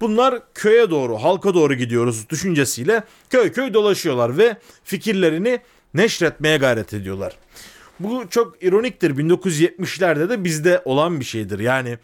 [0.01, 5.61] Bunlar köye doğru, halka doğru gidiyoruz düşüncesiyle köy köy dolaşıyorlar ve fikirlerini
[5.95, 7.37] neşretmeye gayret ediyorlar.
[8.01, 9.11] Bu çok ironiktir.
[9.11, 11.59] 1970'lerde de bizde olan bir şeydir.
[11.59, 11.99] Yani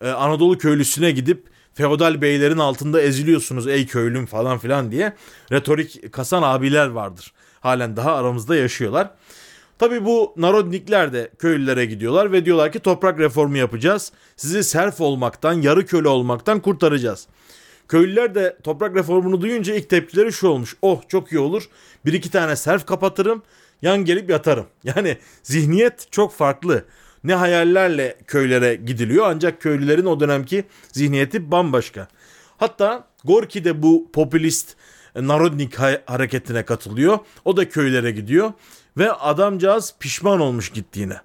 [0.00, 5.12] e, Anadolu köylüsüne gidip feodal beylerin altında eziliyorsunuz ey köylüm falan filan diye
[5.52, 7.32] retorik kasan abiler vardır.
[7.60, 9.10] Halen daha aramızda yaşıyorlar.
[9.78, 14.12] Tabi bu narodnikler de köylülere gidiyorlar ve diyorlar ki toprak reformu yapacağız.
[14.36, 17.26] Sizi serf olmaktan, yarı köle olmaktan kurtaracağız.
[17.88, 20.76] Köylüler de toprak reformunu duyunca ilk tepkileri şu olmuş.
[20.82, 21.68] Oh çok iyi olur.
[22.06, 23.42] Bir iki tane serf kapatırım.
[23.82, 24.66] Yan gelip yatarım.
[24.84, 26.84] Yani zihniyet çok farklı.
[27.24, 32.08] Ne hayallerle köylere gidiliyor ancak köylülerin o dönemki zihniyeti bambaşka.
[32.56, 34.76] Hatta Gorki de bu popülist
[35.14, 37.18] Narodnik hareketine katılıyor.
[37.44, 38.52] O da köylere gidiyor
[38.98, 41.16] ve adamcağız pişman olmuş gittiğine.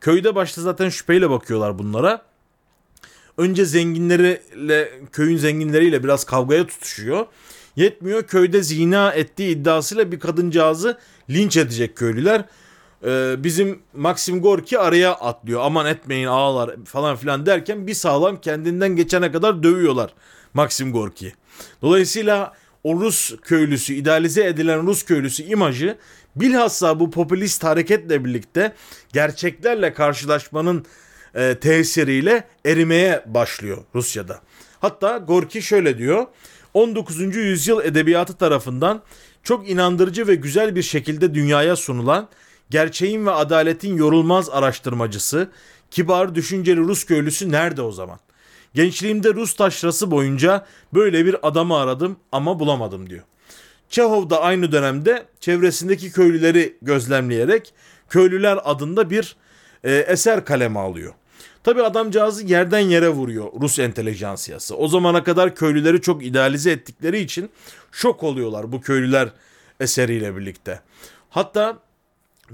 [0.00, 2.22] Köyde başta zaten şüpheyle bakıyorlar bunlara.
[3.38, 7.26] Önce zenginleriyle köyün zenginleriyle biraz kavgaya tutuşuyor.
[7.76, 10.98] Yetmiyor köyde zina ettiği iddiasıyla bir kadıncağızı
[11.30, 12.44] linç edecek köylüler.
[13.06, 15.60] Ee, bizim Maxim Gorki araya atlıyor.
[15.64, 20.14] Aman etmeyin ağlar falan filan derken bir sağlam kendinden geçene kadar dövüyorlar
[20.54, 21.32] Maxim Gorki.
[21.82, 22.52] Dolayısıyla
[22.84, 25.98] o Rus köylüsü, idealize edilen Rus köylüsü imajı
[26.36, 28.74] bilhassa bu popülist hareketle birlikte
[29.12, 30.86] gerçeklerle karşılaşmanın
[31.34, 34.40] e, tesiriyle erimeye başlıyor Rusya'da.
[34.80, 36.26] Hatta Gorki şöyle diyor.
[36.74, 37.36] 19.
[37.36, 39.02] yüzyıl edebiyatı tarafından
[39.42, 42.28] çok inandırıcı ve güzel bir şekilde dünyaya sunulan
[42.72, 45.50] gerçeğin ve adaletin yorulmaz araştırmacısı,
[45.90, 48.18] kibar düşünceli Rus köylüsü nerede o zaman?
[48.74, 53.22] Gençliğimde Rus taşrası boyunca böyle bir adamı aradım ama bulamadım diyor.
[53.90, 57.74] Çehov da aynı dönemde çevresindeki köylüleri gözlemleyerek
[58.12, 59.36] Köylüler adında bir
[59.84, 61.14] e, eser kaleme alıyor.
[61.64, 64.76] Tabi adamcağızı yerden yere vuruyor Rus entelejansiyası.
[64.76, 67.50] O zamana kadar köylüleri çok idealize ettikleri için
[67.92, 69.28] şok oluyorlar bu köylüler
[69.80, 70.80] eseriyle birlikte.
[71.30, 71.78] Hatta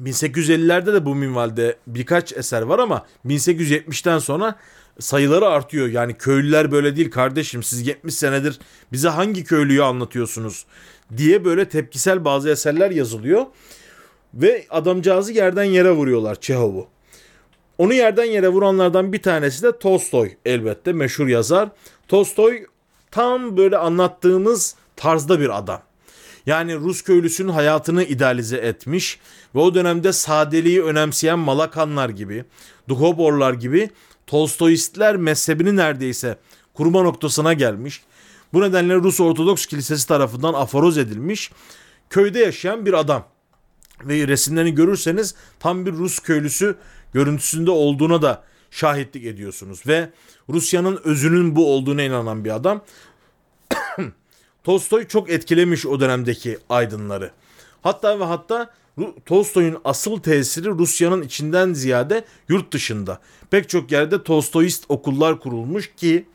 [0.04, 4.54] 1850'lerde de bu minvalde birkaç eser var ama 1870'ten sonra
[5.00, 5.88] sayıları artıyor.
[5.88, 8.58] Yani köylüler böyle değil kardeşim siz 70 senedir
[8.92, 10.66] bize hangi köylüyü anlatıyorsunuz
[11.16, 13.46] diye böyle tepkisel bazı eserler yazılıyor.
[14.34, 16.86] Ve adamcağızı yerden yere vuruyorlar Çehov'u.
[17.78, 21.68] Onu yerden yere vuranlardan bir tanesi de Tolstoy elbette meşhur yazar.
[22.08, 22.66] Tolstoy
[23.10, 25.87] tam böyle anlattığımız tarzda bir adam.
[26.48, 29.20] Yani Rus köylüsünün hayatını idealize etmiş
[29.54, 32.44] ve o dönemde sadeliği önemseyen Malakanlar gibi,
[32.88, 33.90] Duhoborlar gibi
[34.26, 36.38] Tolstoyistler mezhebini neredeyse
[36.74, 38.02] kurma noktasına gelmiş.
[38.52, 41.52] Bu nedenle Rus Ortodoks Kilisesi tarafından aforoz edilmiş
[42.10, 43.28] köyde yaşayan bir adam.
[44.04, 46.76] Ve resimlerini görürseniz tam bir Rus köylüsü
[47.12, 49.86] görüntüsünde olduğuna da şahitlik ediyorsunuz.
[49.86, 50.10] Ve
[50.48, 52.84] Rusya'nın özünün bu olduğuna inanan bir adam.
[54.68, 57.30] Tolstoy çok etkilemiş o dönemdeki aydınları.
[57.82, 58.70] Hatta ve hatta
[59.26, 63.20] Tolstoy'un asıl tesiri Rusya'nın içinden ziyade yurt dışında.
[63.50, 66.26] Pek çok yerde Tolstoyist okullar kurulmuş ki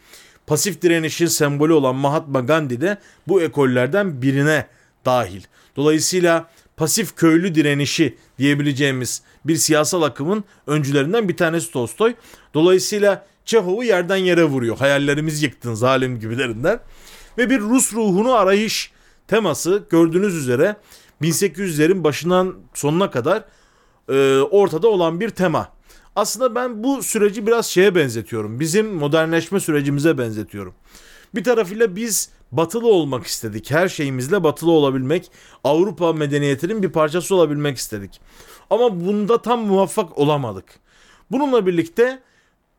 [0.47, 4.67] pasif direnişin sembolü olan Mahatma Gandhi de bu ekollerden birine
[5.05, 5.41] dahil.
[5.75, 12.13] Dolayısıyla pasif köylü direnişi diyebileceğimiz bir siyasal akımın öncülerinden bir tanesi Tolstoy.
[12.53, 14.77] Dolayısıyla Çehov'u yerden yere vuruyor.
[14.77, 16.79] Hayallerimiz yıktın zalim gibilerinden.
[17.37, 18.91] Ve bir Rus ruhunu arayış
[19.27, 20.75] teması gördüğünüz üzere
[21.21, 23.43] 1800'lerin başından sonuna kadar
[24.09, 25.69] e, ortada olan bir tema.
[26.15, 28.59] Aslında ben bu süreci biraz şeye benzetiyorum.
[28.59, 30.73] Bizim modernleşme sürecimize benzetiyorum.
[31.35, 33.71] Bir tarafıyla biz batılı olmak istedik.
[33.71, 35.31] Her şeyimizle batılı olabilmek,
[35.63, 38.21] Avrupa medeniyetinin bir parçası olabilmek istedik.
[38.69, 40.65] Ama bunda tam muvaffak olamadık.
[41.31, 42.19] Bununla birlikte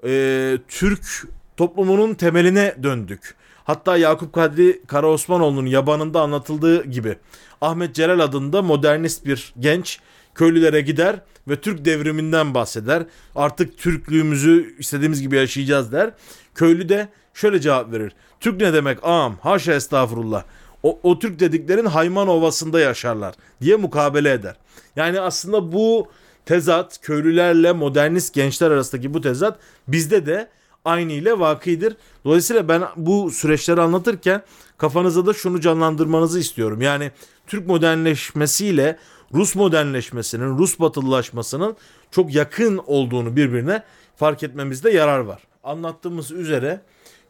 [0.05, 3.35] e, Türk toplumunun temeline döndük.
[3.65, 7.17] Hatta Yakup Kadri Karaosmanoğlu'nun yabanında anlatıldığı gibi
[7.61, 10.01] Ahmet Celal adında modernist bir genç
[10.35, 13.03] köylülere gider ve Türk devriminden bahseder.
[13.35, 16.11] Artık Türklüğümüzü istediğimiz gibi yaşayacağız der.
[16.55, 18.13] Köylü de şöyle cevap verir.
[18.41, 20.45] Türk ne demek ağam haşa estağfurullah.
[20.83, 24.57] O, o Türk dediklerin Hayman Ovası'nda yaşarlar diye mukabele eder.
[24.97, 26.09] Yani aslında bu
[26.47, 30.49] tezat köylülerle modernist gençler arasındaki bu tezat bizde de
[30.85, 31.97] aynı ile vakidir.
[32.25, 34.43] Dolayısıyla ben bu süreçleri anlatırken
[34.79, 36.83] kafanıza da şunu canlandırmanızı istiyorum.
[36.83, 37.11] Yani
[37.47, 38.99] Türk modernleşmesiyle
[39.35, 41.77] Rus modernleşmesinin, Rus batılılaşmasının
[42.11, 43.83] çok yakın olduğunu birbirine
[44.17, 45.43] fark etmemizde yarar var.
[45.65, 46.81] Anlattığımız üzere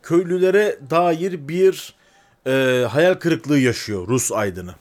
[0.02, 1.94] köylülere dair bir
[2.46, 4.74] e, hayal kırıklığı yaşıyor Rus aydını.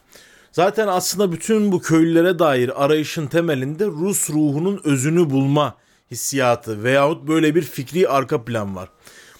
[0.52, 5.76] Zaten aslında bütün bu köylülere dair arayışın temelinde Rus ruhunun özünü bulma
[6.14, 8.90] hissiyatı veyahut böyle bir fikri arka plan var.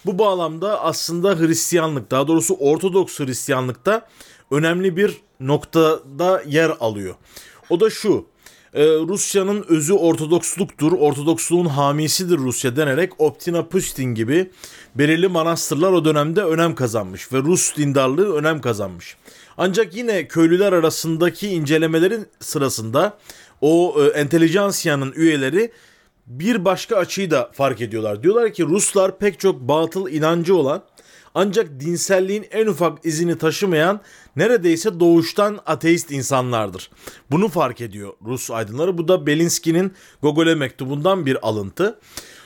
[0.06, 4.06] Bu bağlamda aslında Hristiyanlık daha doğrusu Ortodoks Hristiyanlıkta
[4.50, 7.14] önemli bir noktada yer alıyor.
[7.70, 8.26] O da şu.
[8.74, 14.50] Ee, Rusya'nın özü Ortodoksluktur, Ortodoksluğun hamisidir Rusya denerek Optina Pustin gibi
[14.94, 19.16] belirli manastırlar o dönemde önem kazanmış ve Rus dindarlığı önem kazanmış.
[19.56, 23.18] Ancak yine köylüler arasındaki incelemelerin sırasında
[23.60, 25.72] o e, entelijansiyanın üyeleri
[26.26, 28.22] bir başka açıyı da fark ediyorlar.
[28.22, 30.82] Diyorlar ki Ruslar pek çok batıl inancı olan
[31.34, 34.00] ancak dinselliğin en ufak izini taşımayan
[34.36, 36.90] neredeyse doğuştan ateist insanlardır.
[37.30, 38.98] Bunu fark ediyor Rus aydınları.
[38.98, 41.98] Bu da Belinsky'nin Gogol'e mektubundan bir alıntı.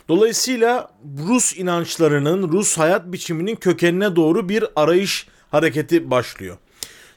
[0.08, 0.90] Dolayısıyla
[1.28, 6.56] Rus inançlarının, Rus hayat biçiminin kökenine doğru bir arayış hareketi başlıyor.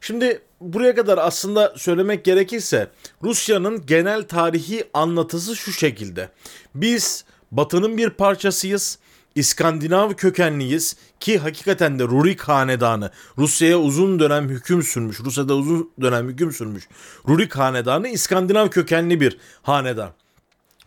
[0.02, 2.92] Şimdi buraya kadar aslında söylemek gerekirse
[3.24, 6.30] Rusya'nın genel tarihi anlatısı şu şekilde.
[6.76, 8.98] Biz Batı'nın bir parçasıyız.
[9.36, 15.20] İskandinav kökenliyiz ki hakikaten de Rurik hanedanı Rusya'ya uzun dönem hüküm sürmüş.
[15.20, 16.88] Rusya'da uzun dönem hüküm sürmüş.
[17.28, 20.12] Rurik hanedanı İskandinav kökenli bir hanedan.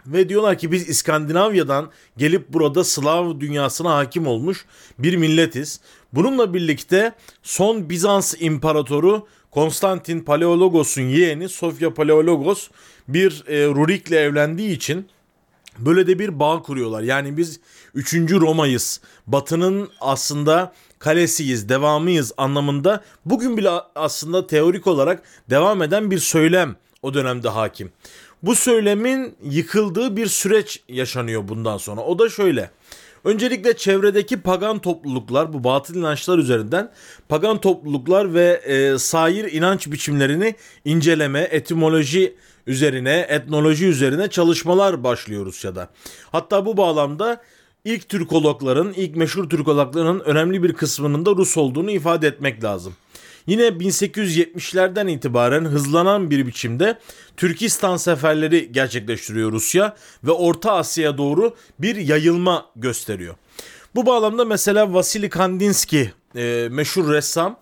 [0.06, 4.64] Ve diyorlar ki biz İskandinavya'dan gelip burada Slav dünyasına hakim olmuş
[4.98, 5.80] bir milletiz.
[6.14, 12.68] Bununla birlikte son Bizans imparatoru Konstantin Paleologos'un yeğeni Sofya Paleologos
[13.08, 15.08] bir e, Rurik'le evlendiği için
[15.78, 17.02] böyle de bir bağ kuruyorlar.
[17.02, 17.60] Yani biz
[17.94, 18.14] 3.
[18.14, 19.00] Roma'yız.
[19.26, 27.14] Batı'nın aslında kalesiyiz, devamıyız anlamında bugün bile aslında teorik olarak devam eden bir söylem o
[27.14, 27.92] dönemde hakim.
[28.42, 32.00] Bu söylemin yıkıldığı bir süreç yaşanıyor bundan sonra.
[32.00, 32.70] O da şöyle.
[33.24, 36.90] Öncelikle çevredeki pagan topluluklar bu batıl inançlar üzerinden
[37.28, 42.34] pagan topluluklar ve e, sair inanç biçimlerini inceleme, etimoloji
[42.66, 45.88] üzerine, etnoloji üzerine çalışmalar başlıyor Rusya'da.
[46.32, 47.42] Hatta bu bağlamda
[47.84, 52.94] ilk Türkologların, ilk meşhur Türkologların önemli bir kısmının da Rus olduğunu ifade etmek lazım.
[53.46, 56.98] Yine 1870'lerden itibaren hızlanan bir biçimde
[57.36, 63.34] Türkistan seferleri gerçekleştiriyor Rusya ve Orta Asya'ya doğru bir yayılma gösteriyor.
[63.94, 67.58] Bu bağlamda mesela Vasily Kandinsky e, meşhur ressam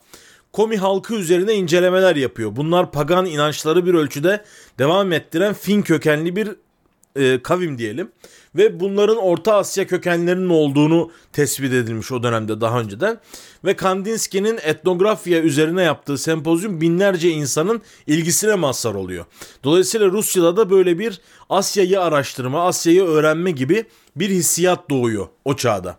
[0.53, 2.57] Komi halkı üzerine incelemeler yapıyor.
[2.57, 4.45] Bunlar pagan inançları bir ölçüde
[4.79, 6.49] devam ettiren Fin kökenli bir
[7.17, 8.13] e, kavim diyelim.
[8.55, 13.21] Ve bunların Orta Asya kökenlerinin olduğunu tespit edilmiş o dönemde daha önceden.
[13.65, 19.25] Ve Kandinsky'nin etnografya üzerine yaptığı sempozyum binlerce insanın ilgisine mazhar oluyor.
[19.65, 23.85] Dolayısıyla Rusya'da da böyle bir Asya'yı araştırma, Asya'yı öğrenme gibi
[24.17, 25.99] bir hissiyat doğuyor o çağda.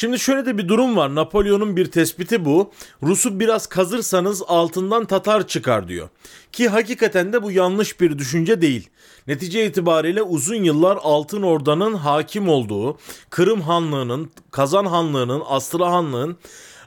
[0.00, 1.14] Şimdi şöyle de bir durum var.
[1.14, 2.70] Napolyon'un bir tespiti bu.
[3.02, 6.08] Rus'u biraz kazırsanız altından Tatar çıkar diyor.
[6.52, 8.88] Ki hakikaten de bu yanlış bir düşünce değil.
[9.26, 12.98] Netice itibariyle uzun yıllar Altın Orda'nın hakim olduğu,
[13.30, 16.36] Kırım Hanlığı'nın, Kazan Hanlığı'nın, Astra Hanlığı'nın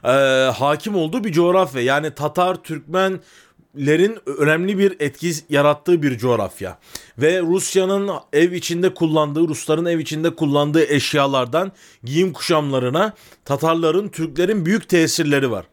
[0.04, 1.82] e, hakim olduğu bir coğrafya.
[1.82, 3.20] Yani Tatar, Türkmen,
[3.76, 6.78] lerin önemli bir etki yarattığı bir coğrafya.
[7.18, 11.72] Ve Rusya'nın ev içinde kullandığı, Rusların ev içinde kullandığı eşyalardan
[12.04, 15.66] giyim kuşamlarına Tatarların, Türklerin büyük tesirleri var.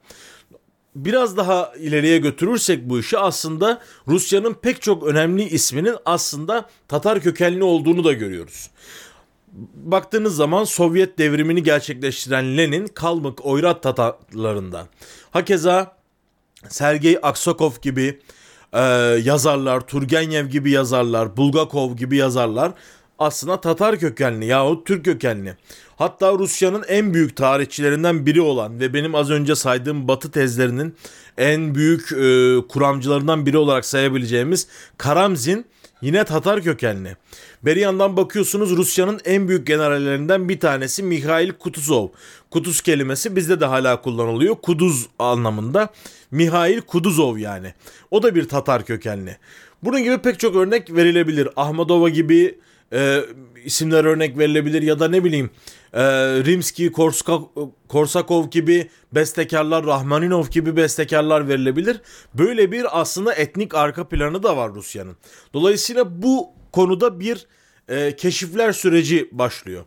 [0.95, 7.63] Biraz daha ileriye götürürsek bu işi aslında Rusya'nın pek çok önemli isminin aslında Tatar kökenli
[7.63, 8.69] olduğunu da görüyoruz.
[9.75, 14.87] Baktığınız zaman Sovyet devrimini gerçekleştiren Lenin Kalmık Oyrat Tatarlarından.
[15.31, 16.00] Hakeza
[16.69, 18.19] Sergey Aksakov gibi
[18.73, 18.79] e,
[19.23, 22.71] yazarlar, Turgenev gibi yazarlar, Bulgakov gibi yazarlar
[23.19, 25.57] aslında Tatar kökenli yahut Türk kökenli.
[25.95, 30.95] Hatta Rusya'nın en büyük tarihçilerinden biri olan ve benim az önce saydığım Batı tezlerinin
[31.37, 35.65] en büyük e, kuramcılarından biri olarak sayabileceğimiz Karamzin
[36.01, 37.17] Yine Tatar kökenli.
[37.65, 42.07] Beri yandan bakıyorsunuz Rusya'nın en büyük generallerinden bir tanesi Mihail Kutuzov.
[42.51, 44.55] Kutuz kelimesi bizde de hala kullanılıyor.
[44.55, 45.89] Kuduz anlamında.
[46.31, 47.73] Mihail Kuduzov yani.
[48.11, 49.37] O da bir Tatar kökenli.
[49.83, 51.49] Bunun gibi pek çok örnek verilebilir.
[51.55, 52.59] Ahmadova gibi
[52.93, 53.21] e,
[53.65, 55.49] isimler örnek verilebilir ya da ne bileyim
[55.93, 56.03] e,
[56.45, 57.39] Rimski, Korska,
[57.87, 62.01] Korsakov gibi bestekarlar, Rahmaninov gibi bestekarlar verilebilir.
[62.33, 65.17] Böyle bir aslında etnik arka planı da var Rusya'nın.
[65.53, 67.47] Dolayısıyla bu konuda bir
[67.87, 69.85] e, keşifler süreci başlıyor.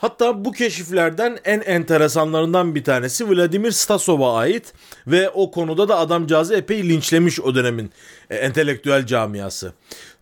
[0.00, 4.72] Hatta bu keşiflerden en enteresanlarından bir tanesi Vladimir Stasov'a ait
[5.06, 7.90] ve o konuda da adamcağızı epey linçlemiş o dönemin
[8.30, 9.72] e, entelektüel camiası.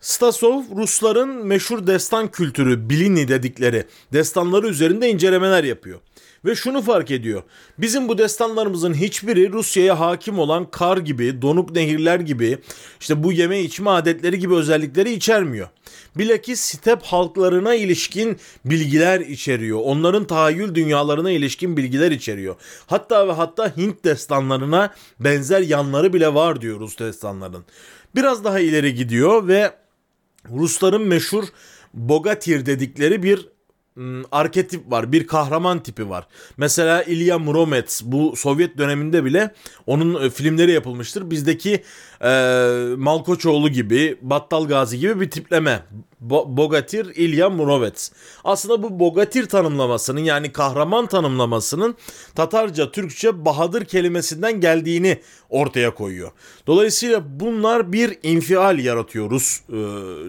[0.01, 5.99] Stasov Rusların meşhur destan kültürü Bilini dedikleri destanları üzerinde incelemeler yapıyor.
[6.45, 7.43] Ve şunu fark ediyor.
[7.77, 12.57] Bizim bu destanlarımızın hiçbiri Rusya'ya hakim olan kar gibi, donuk nehirler gibi,
[12.99, 15.67] işte bu yeme içme adetleri gibi özellikleri içermiyor.
[16.15, 19.79] Bilakis step halklarına ilişkin bilgiler içeriyor.
[19.83, 22.55] Onların tahayyül dünyalarına ilişkin bilgiler içeriyor.
[22.87, 27.65] Hatta ve hatta Hint destanlarına benzer yanları bile var diyor Rus destanların.
[28.15, 29.71] Biraz daha ileri gidiyor ve
[30.49, 31.43] Rusların meşhur
[31.93, 33.49] Bogatir dedikleri bir
[34.31, 35.11] arketip var.
[35.11, 36.27] Bir kahraman tipi var.
[36.57, 39.53] Mesela İlya Muromets bu Sovyet döneminde bile
[39.87, 41.31] onun e, filmleri yapılmıştır.
[41.31, 41.83] Bizdeki
[42.21, 42.29] e,
[42.97, 45.83] Malkoçoğlu gibi, Battal Gazi gibi bir tipleme.
[46.27, 48.11] Bo- Bogatir İlya Murovets.
[48.43, 51.95] Aslında bu Bogatir tanımlamasının yani kahraman tanımlamasının
[52.35, 56.31] Tatarca, Türkçe Bahadır kelimesinden geldiğini ortaya koyuyor.
[56.67, 59.73] Dolayısıyla bunlar bir infial yaratıyor Rus e,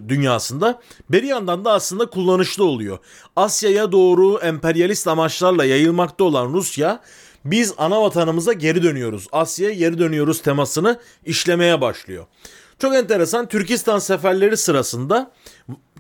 [0.09, 0.81] dünyasında.
[1.11, 2.99] Bir yandan da aslında kullanışlı oluyor.
[3.37, 7.01] Asya'ya doğru emperyalist amaçlarla yayılmakta olan Rusya
[7.45, 9.27] biz ana vatanımıza geri dönüyoruz.
[9.33, 12.27] Asya'ya geri dönüyoruz temasını işlemeye başlıyor.
[12.81, 15.31] Çok enteresan Türkistan seferleri sırasında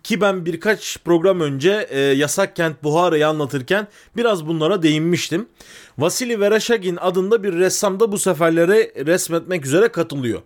[0.02, 5.48] ki ben birkaç program önce e, Yasak Kent Buhara'yı anlatırken biraz bunlara değinmiştim.
[5.98, 10.42] Vasili Vereshagin adında bir ressam da bu seferlere resmetmek üzere katılıyor.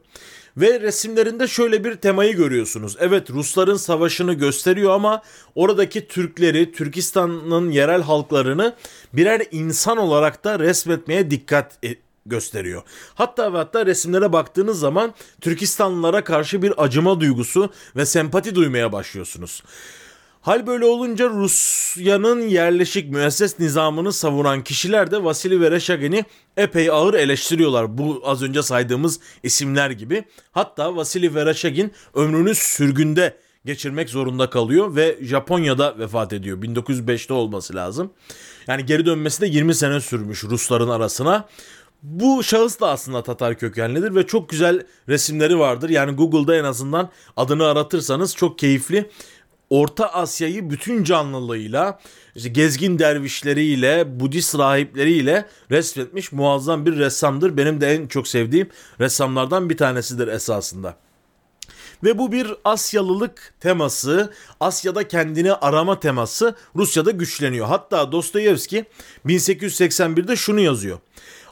[0.57, 2.97] Ve resimlerinde şöyle bir temayı görüyorsunuz.
[3.01, 5.23] Evet Rusların savaşını gösteriyor ama
[5.55, 8.75] oradaki Türkleri, Türkistan'ın yerel halklarını
[9.13, 12.83] birer insan olarak da resmetmeye dikkat e- gösteriyor.
[13.15, 19.63] Hatta ve hatta resimlere baktığınız zaman Türkistanlılara karşı bir acıma duygusu ve sempati duymaya başlıyorsunuz.
[20.45, 26.25] Hal böyle olunca Rusya'nın yerleşik müesses nizamını savunan kişiler de Vasili Vereshagin'i
[26.57, 27.99] epey ağır eleştiriyorlar.
[27.99, 30.25] Bu az önce saydığımız isimler gibi.
[30.53, 36.63] Hatta Vasili Vereshagin ömrünü sürgünde geçirmek zorunda kalıyor ve Japonya'da vefat ediyor.
[36.63, 38.13] 1905'te olması lazım.
[38.67, 41.49] Yani geri dönmesi de 20 sene sürmüş Rusların arasına.
[42.05, 45.89] Bu şahıs da aslında Tatar kökenlidir ve çok güzel resimleri vardır.
[45.89, 49.11] Yani Google'da en azından adını aratırsanız çok keyifli
[49.71, 52.01] Orta Asya'yı bütün canlılığıyla,
[52.35, 57.57] işte gezgin dervişleriyle, Budist rahipleriyle resmetmiş muazzam bir ressamdır.
[57.57, 58.69] Benim de en çok sevdiğim
[59.01, 60.97] ressamlardan bir tanesidir esasında.
[62.05, 67.67] Ve bu bir Asyalılık teması, Asya'da kendini arama teması Rusya'da güçleniyor.
[67.67, 68.85] Hatta Dostoyevski
[69.27, 70.99] 1881'de şunu yazıyor.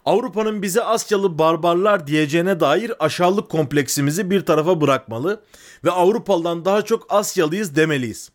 [0.05, 5.43] Avrupa'nın bize Asyalı barbarlar diyeceğine dair aşağılık kompleksimizi bir tarafa bırakmalı
[5.85, 8.31] ve Avrupalıdan daha çok Asyalıyız demeliyiz.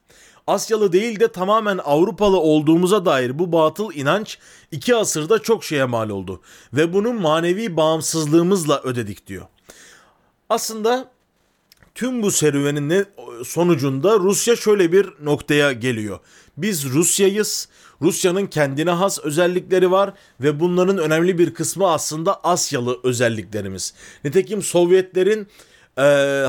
[0.47, 4.37] Asyalı değil de tamamen Avrupalı olduğumuza dair bu batıl inanç
[4.71, 6.41] iki asırda çok şeye mal oldu
[6.73, 9.45] ve bunu manevi bağımsızlığımızla ödedik diyor.
[10.49, 11.11] Aslında
[11.95, 12.89] tüm bu serüvenin
[13.45, 16.19] sonucunda Rusya şöyle bir noktaya geliyor.
[16.57, 17.67] Biz Rusya'yız.
[18.01, 23.93] Rusya'nın kendine has özellikleri var ve bunların önemli bir kısmı aslında Asyalı özelliklerimiz.
[24.23, 25.47] Nitekim Sovyetlerin
[25.97, 26.01] e,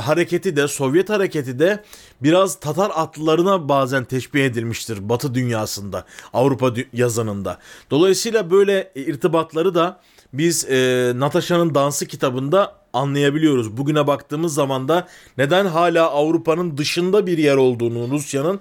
[0.02, 1.84] hareketi de Sovyet hareketi de
[2.22, 7.58] biraz Tatar atlılarına bazen teşbih edilmiştir Batı dünyasında Avrupa yazanında.
[7.90, 10.00] Dolayısıyla böyle irtibatları da
[10.32, 13.76] biz e, Natasha'nın Dansı kitabında anlayabiliyoruz.
[13.76, 15.08] Bugüne baktığımız zaman da
[15.38, 18.60] neden hala Avrupa'nın dışında bir yer olduğunu Rusya'nın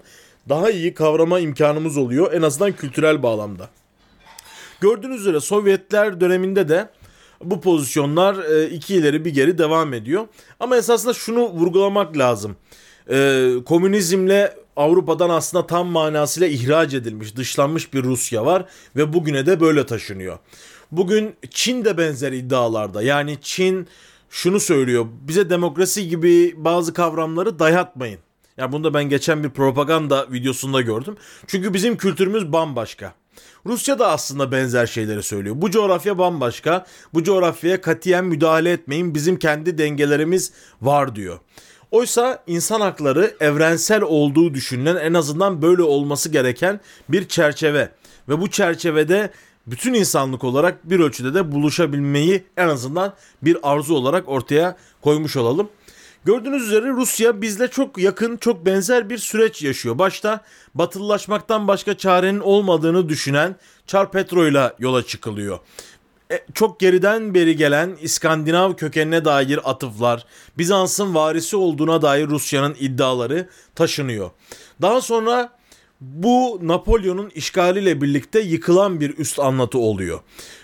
[0.49, 2.34] daha iyi kavrama imkanımız oluyor.
[2.34, 3.70] En azından kültürel bağlamda.
[4.82, 6.89] Gördüğünüz üzere Sovyetler döneminde de
[7.43, 10.28] bu pozisyonlar e, iki ileri bir geri devam ediyor.
[10.59, 12.55] Ama esasında şunu vurgulamak lazım.
[13.09, 18.65] E, komünizmle Avrupa'dan aslında tam manasıyla ihraç edilmiş, dışlanmış bir Rusya var
[18.95, 20.38] ve bugüne de böyle taşınıyor.
[20.92, 23.02] Bugün Çin de benzer iddialarda.
[23.02, 23.88] Yani Çin
[24.30, 25.06] şunu söylüyor.
[25.22, 28.20] Bize demokrasi gibi bazı kavramları dayatmayın.
[28.58, 31.18] Yani bunu da ben geçen bir propaganda videosunda gördüm.
[31.48, 33.14] Çünkü bizim kültürümüz bambaşka.
[33.66, 35.56] Rusya da aslında benzer şeyleri söylüyor.
[35.58, 36.86] Bu coğrafya bambaşka.
[37.14, 39.16] Bu coğrafyaya katiyen müdahale etmeyin.
[39.16, 41.40] Bizim kendi dengelerimiz var diyor.
[41.92, 46.80] Oysa insan hakları evrensel olduğu düşünülen en azından böyle olması gereken
[47.10, 47.90] bir çerçeve.
[48.30, 49.32] Ve bu çerçevede
[49.68, 55.70] bütün insanlık olarak bir ölçüde de buluşabilmeyi en azından bir arzu olarak ortaya koymuş olalım.
[56.26, 59.97] Gördüğünüz üzere Rusya bizle çok yakın, çok benzer bir süreç yaşıyor.
[59.97, 60.41] Başta
[60.76, 63.55] batılılaşmaktan başka çarenin olmadığını düşünen
[63.88, 65.59] Çar Petro ile yola çıkılıyor.
[66.32, 70.26] E, çok geriden beri gelen İskandinav kökenine dair atıflar,
[70.57, 74.32] Bizans'ın varisi olduğuna dair Rusya'nın iddiaları taşınıyor.
[74.82, 75.57] Daha sonra
[76.02, 80.20] bu Napolyon'un işgaliyle birlikte yıkılan bir üst anlatı oluyor.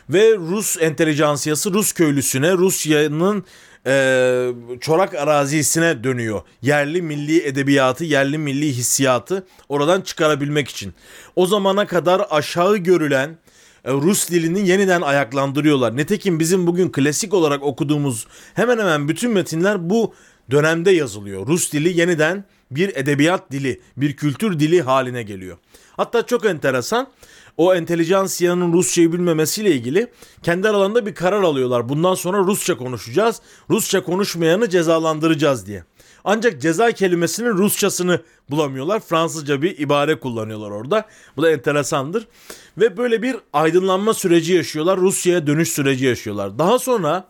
[0.10, 3.46] Ve Rus entelijansiyası Rus köylüsüne Rusya'nın
[3.88, 4.50] e,
[4.82, 6.42] çorak arazisine dönüyor.
[6.62, 10.94] Yerli milli edebiyatı, yerli milli hissiyatı oradan çıkarabilmek için.
[11.36, 13.38] O zamana kadar aşağı görülen
[13.86, 15.98] e, Rus dilini yeniden ayaklandırıyorlar.
[15.98, 20.14] Netekim bizim bugün klasik olarak okuduğumuz hemen hemen bütün metinler bu
[20.52, 21.48] dönemde yazılıyor.
[21.48, 22.46] Rus dili yeniden
[22.76, 25.58] bir edebiyat dili, bir kültür dili haline geliyor.
[25.98, 27.08] Hatta çok enteresan
[27.58, 30.08] o entelijansiyanın Rusçayı bilmemesiyle ilgili
[30.44, 31.90] kendi aralarında bir karar alıyorlar.
[31.90, 33.42] Bundan sonra Rusça konuşacağız.
[33.70, 35.84] Rusça konuşmayanı cezalandıracağız diye.
[36.24, 39.00] Ancak ceza kelimesinin Rusçasını bulamıyorlar.
[39.00, 41.06] Fransızca bir ibare kullanıyorlar orada.
[41.38, 42.28] Bu da enteresandır.
[42.78, 44.98] Ve böyle bir aydınlanma süreci yaşıyorlar.
[44.98, 46.60] Rusya'ya dönüş süreci yaşıyorlar.
[46.60, 47.28] Daha sonra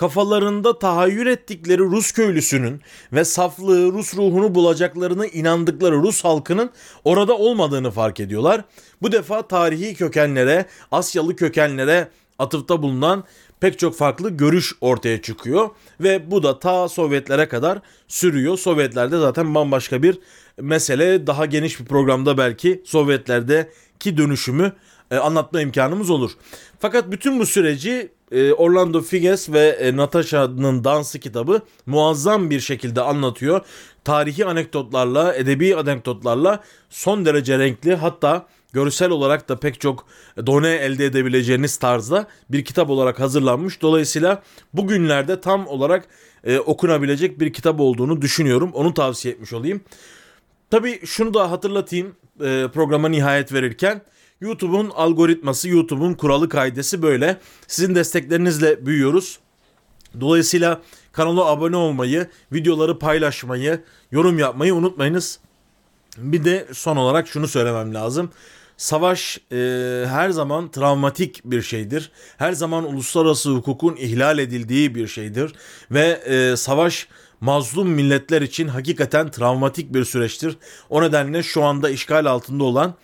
[0.00, 2.80] kafalarında tahayyül ettikleri Rus köylüsünün
[3.12, 6.70] ve saflığı, Rus ruhunu bulacaklarını inandıkları Rus halkının
[7.04, 8.64] orada olmadığını fark ediyorlar.
[9.02, 13.24] Bu defa tarihi kökenlere, Asyalı kökenlere atıfta bulunan
[13.60, 15.70] pek çok farklı görüş ortaya çıkıyor
[16.00, 17.78] ve bu da ta Sovyetlere kadar
[18.08, 18.58] sürüyor.
[18.58, 20.18] Sovyetlerde zaten bambaşka bir
[20.60, 21.26] mesele.
[21.26, 24.72] Daha geniş bir programda belki Sovyetlerdeki dönüşümü
[25.10, 26.30] e, anlatma imkanımız olur.
[26.78, 33.00] Fakat bütün bu süreci e, Orlando Figes ve e, Natasha'nın dansı kitabı muazzam bir şekilde
[33.00, 33.60] anlatıyor.
[34.04, 40.06] Tarihi anekdotlarla, edebi anekdotlarla son derece renkli hatta görsel olarak da pek çok
[40.46, 43.82] done elde edebileceğiniz tarzda bir kitap olarak hazırlanmış.
[43.82, 44.42] Dolayısıyla
[44.74, 46.08] bugünlerde tam olarak
[46.44, 48.70] e, okunabilecek bir kitap olduğunu düşünüyorum.
[48.74, 49.80] Onu tavsiye etmiş olayım.
[50.70, 54.02] Tabii şunu da hatırlatayım e, programa nihayet verirken.
[54.40, 57.40] YouTube'un algoritması, YouTube'un kuralı kaidesi böyle.
[57.66, 59.38] Sizin desteklerinizle büyüyoruz.
[60.20, 60.80] Dolayısıyla
[61.12, 63.80] kanala abone olmayı, videoları paylaşmayı,
[64.12, 65.38] yorum yapmayı unutmayınız.
[66.16, 68.30] Bir de son olarak şunu söylemem lazım.
[68.76, 69.56] Savaş e,
[70.08, 72.10] her zaman travmatik bir şeydir.
[72.36, 75.52] Her zaman uluslararası hukukun ihlal edildiği bir şeydir.
[75.90, 77.08] Ve e, savaş
[77.40, 80.56] mazlum milletler için hakikaten travmatik bir süreçtir.
[80.90, 82.94] O nedenle şu anda işgal altında olan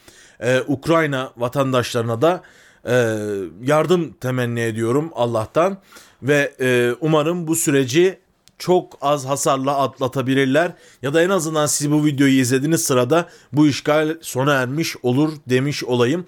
[0.41, 2.43] e, Ukrayna vatandaşlarına da
[2.84, 3.16] e,
[3.62, 5.78] yardım temenni ediyorum Allah'tan
[6.22, 8.18] ve e, umarım bu süreci
[8.59, 10.72] çok az hasarla atlatabilirler
[11.03, 15.84] ya da en azından siz bu videoyu izlediğiniz sırada bu işgal sona ermiş olur demiş
[15.84, 16.26] olayım.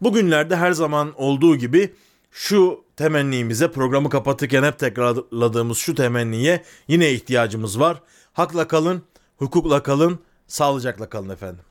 [0.00, 1.92] Bugünlerde her zaman olduğu gibi
[2.30, 8.02] şu temennimize programı kapatırken hep tekrarladığımız şu temenniye yine ihtiyacımız var.
[8.32, 9.02] Hakla kalın,
[9.36, 11.64] hukukla kalın, sağlıcakla kalın efendim.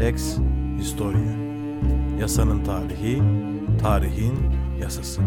[0.00, 0.38] Lex
[0.78, 1.32] Historia
[2.20, 3.22] Yasanın tarihi,
[3.82, 4.34] tarihin
[4.80, 5.20] yasası.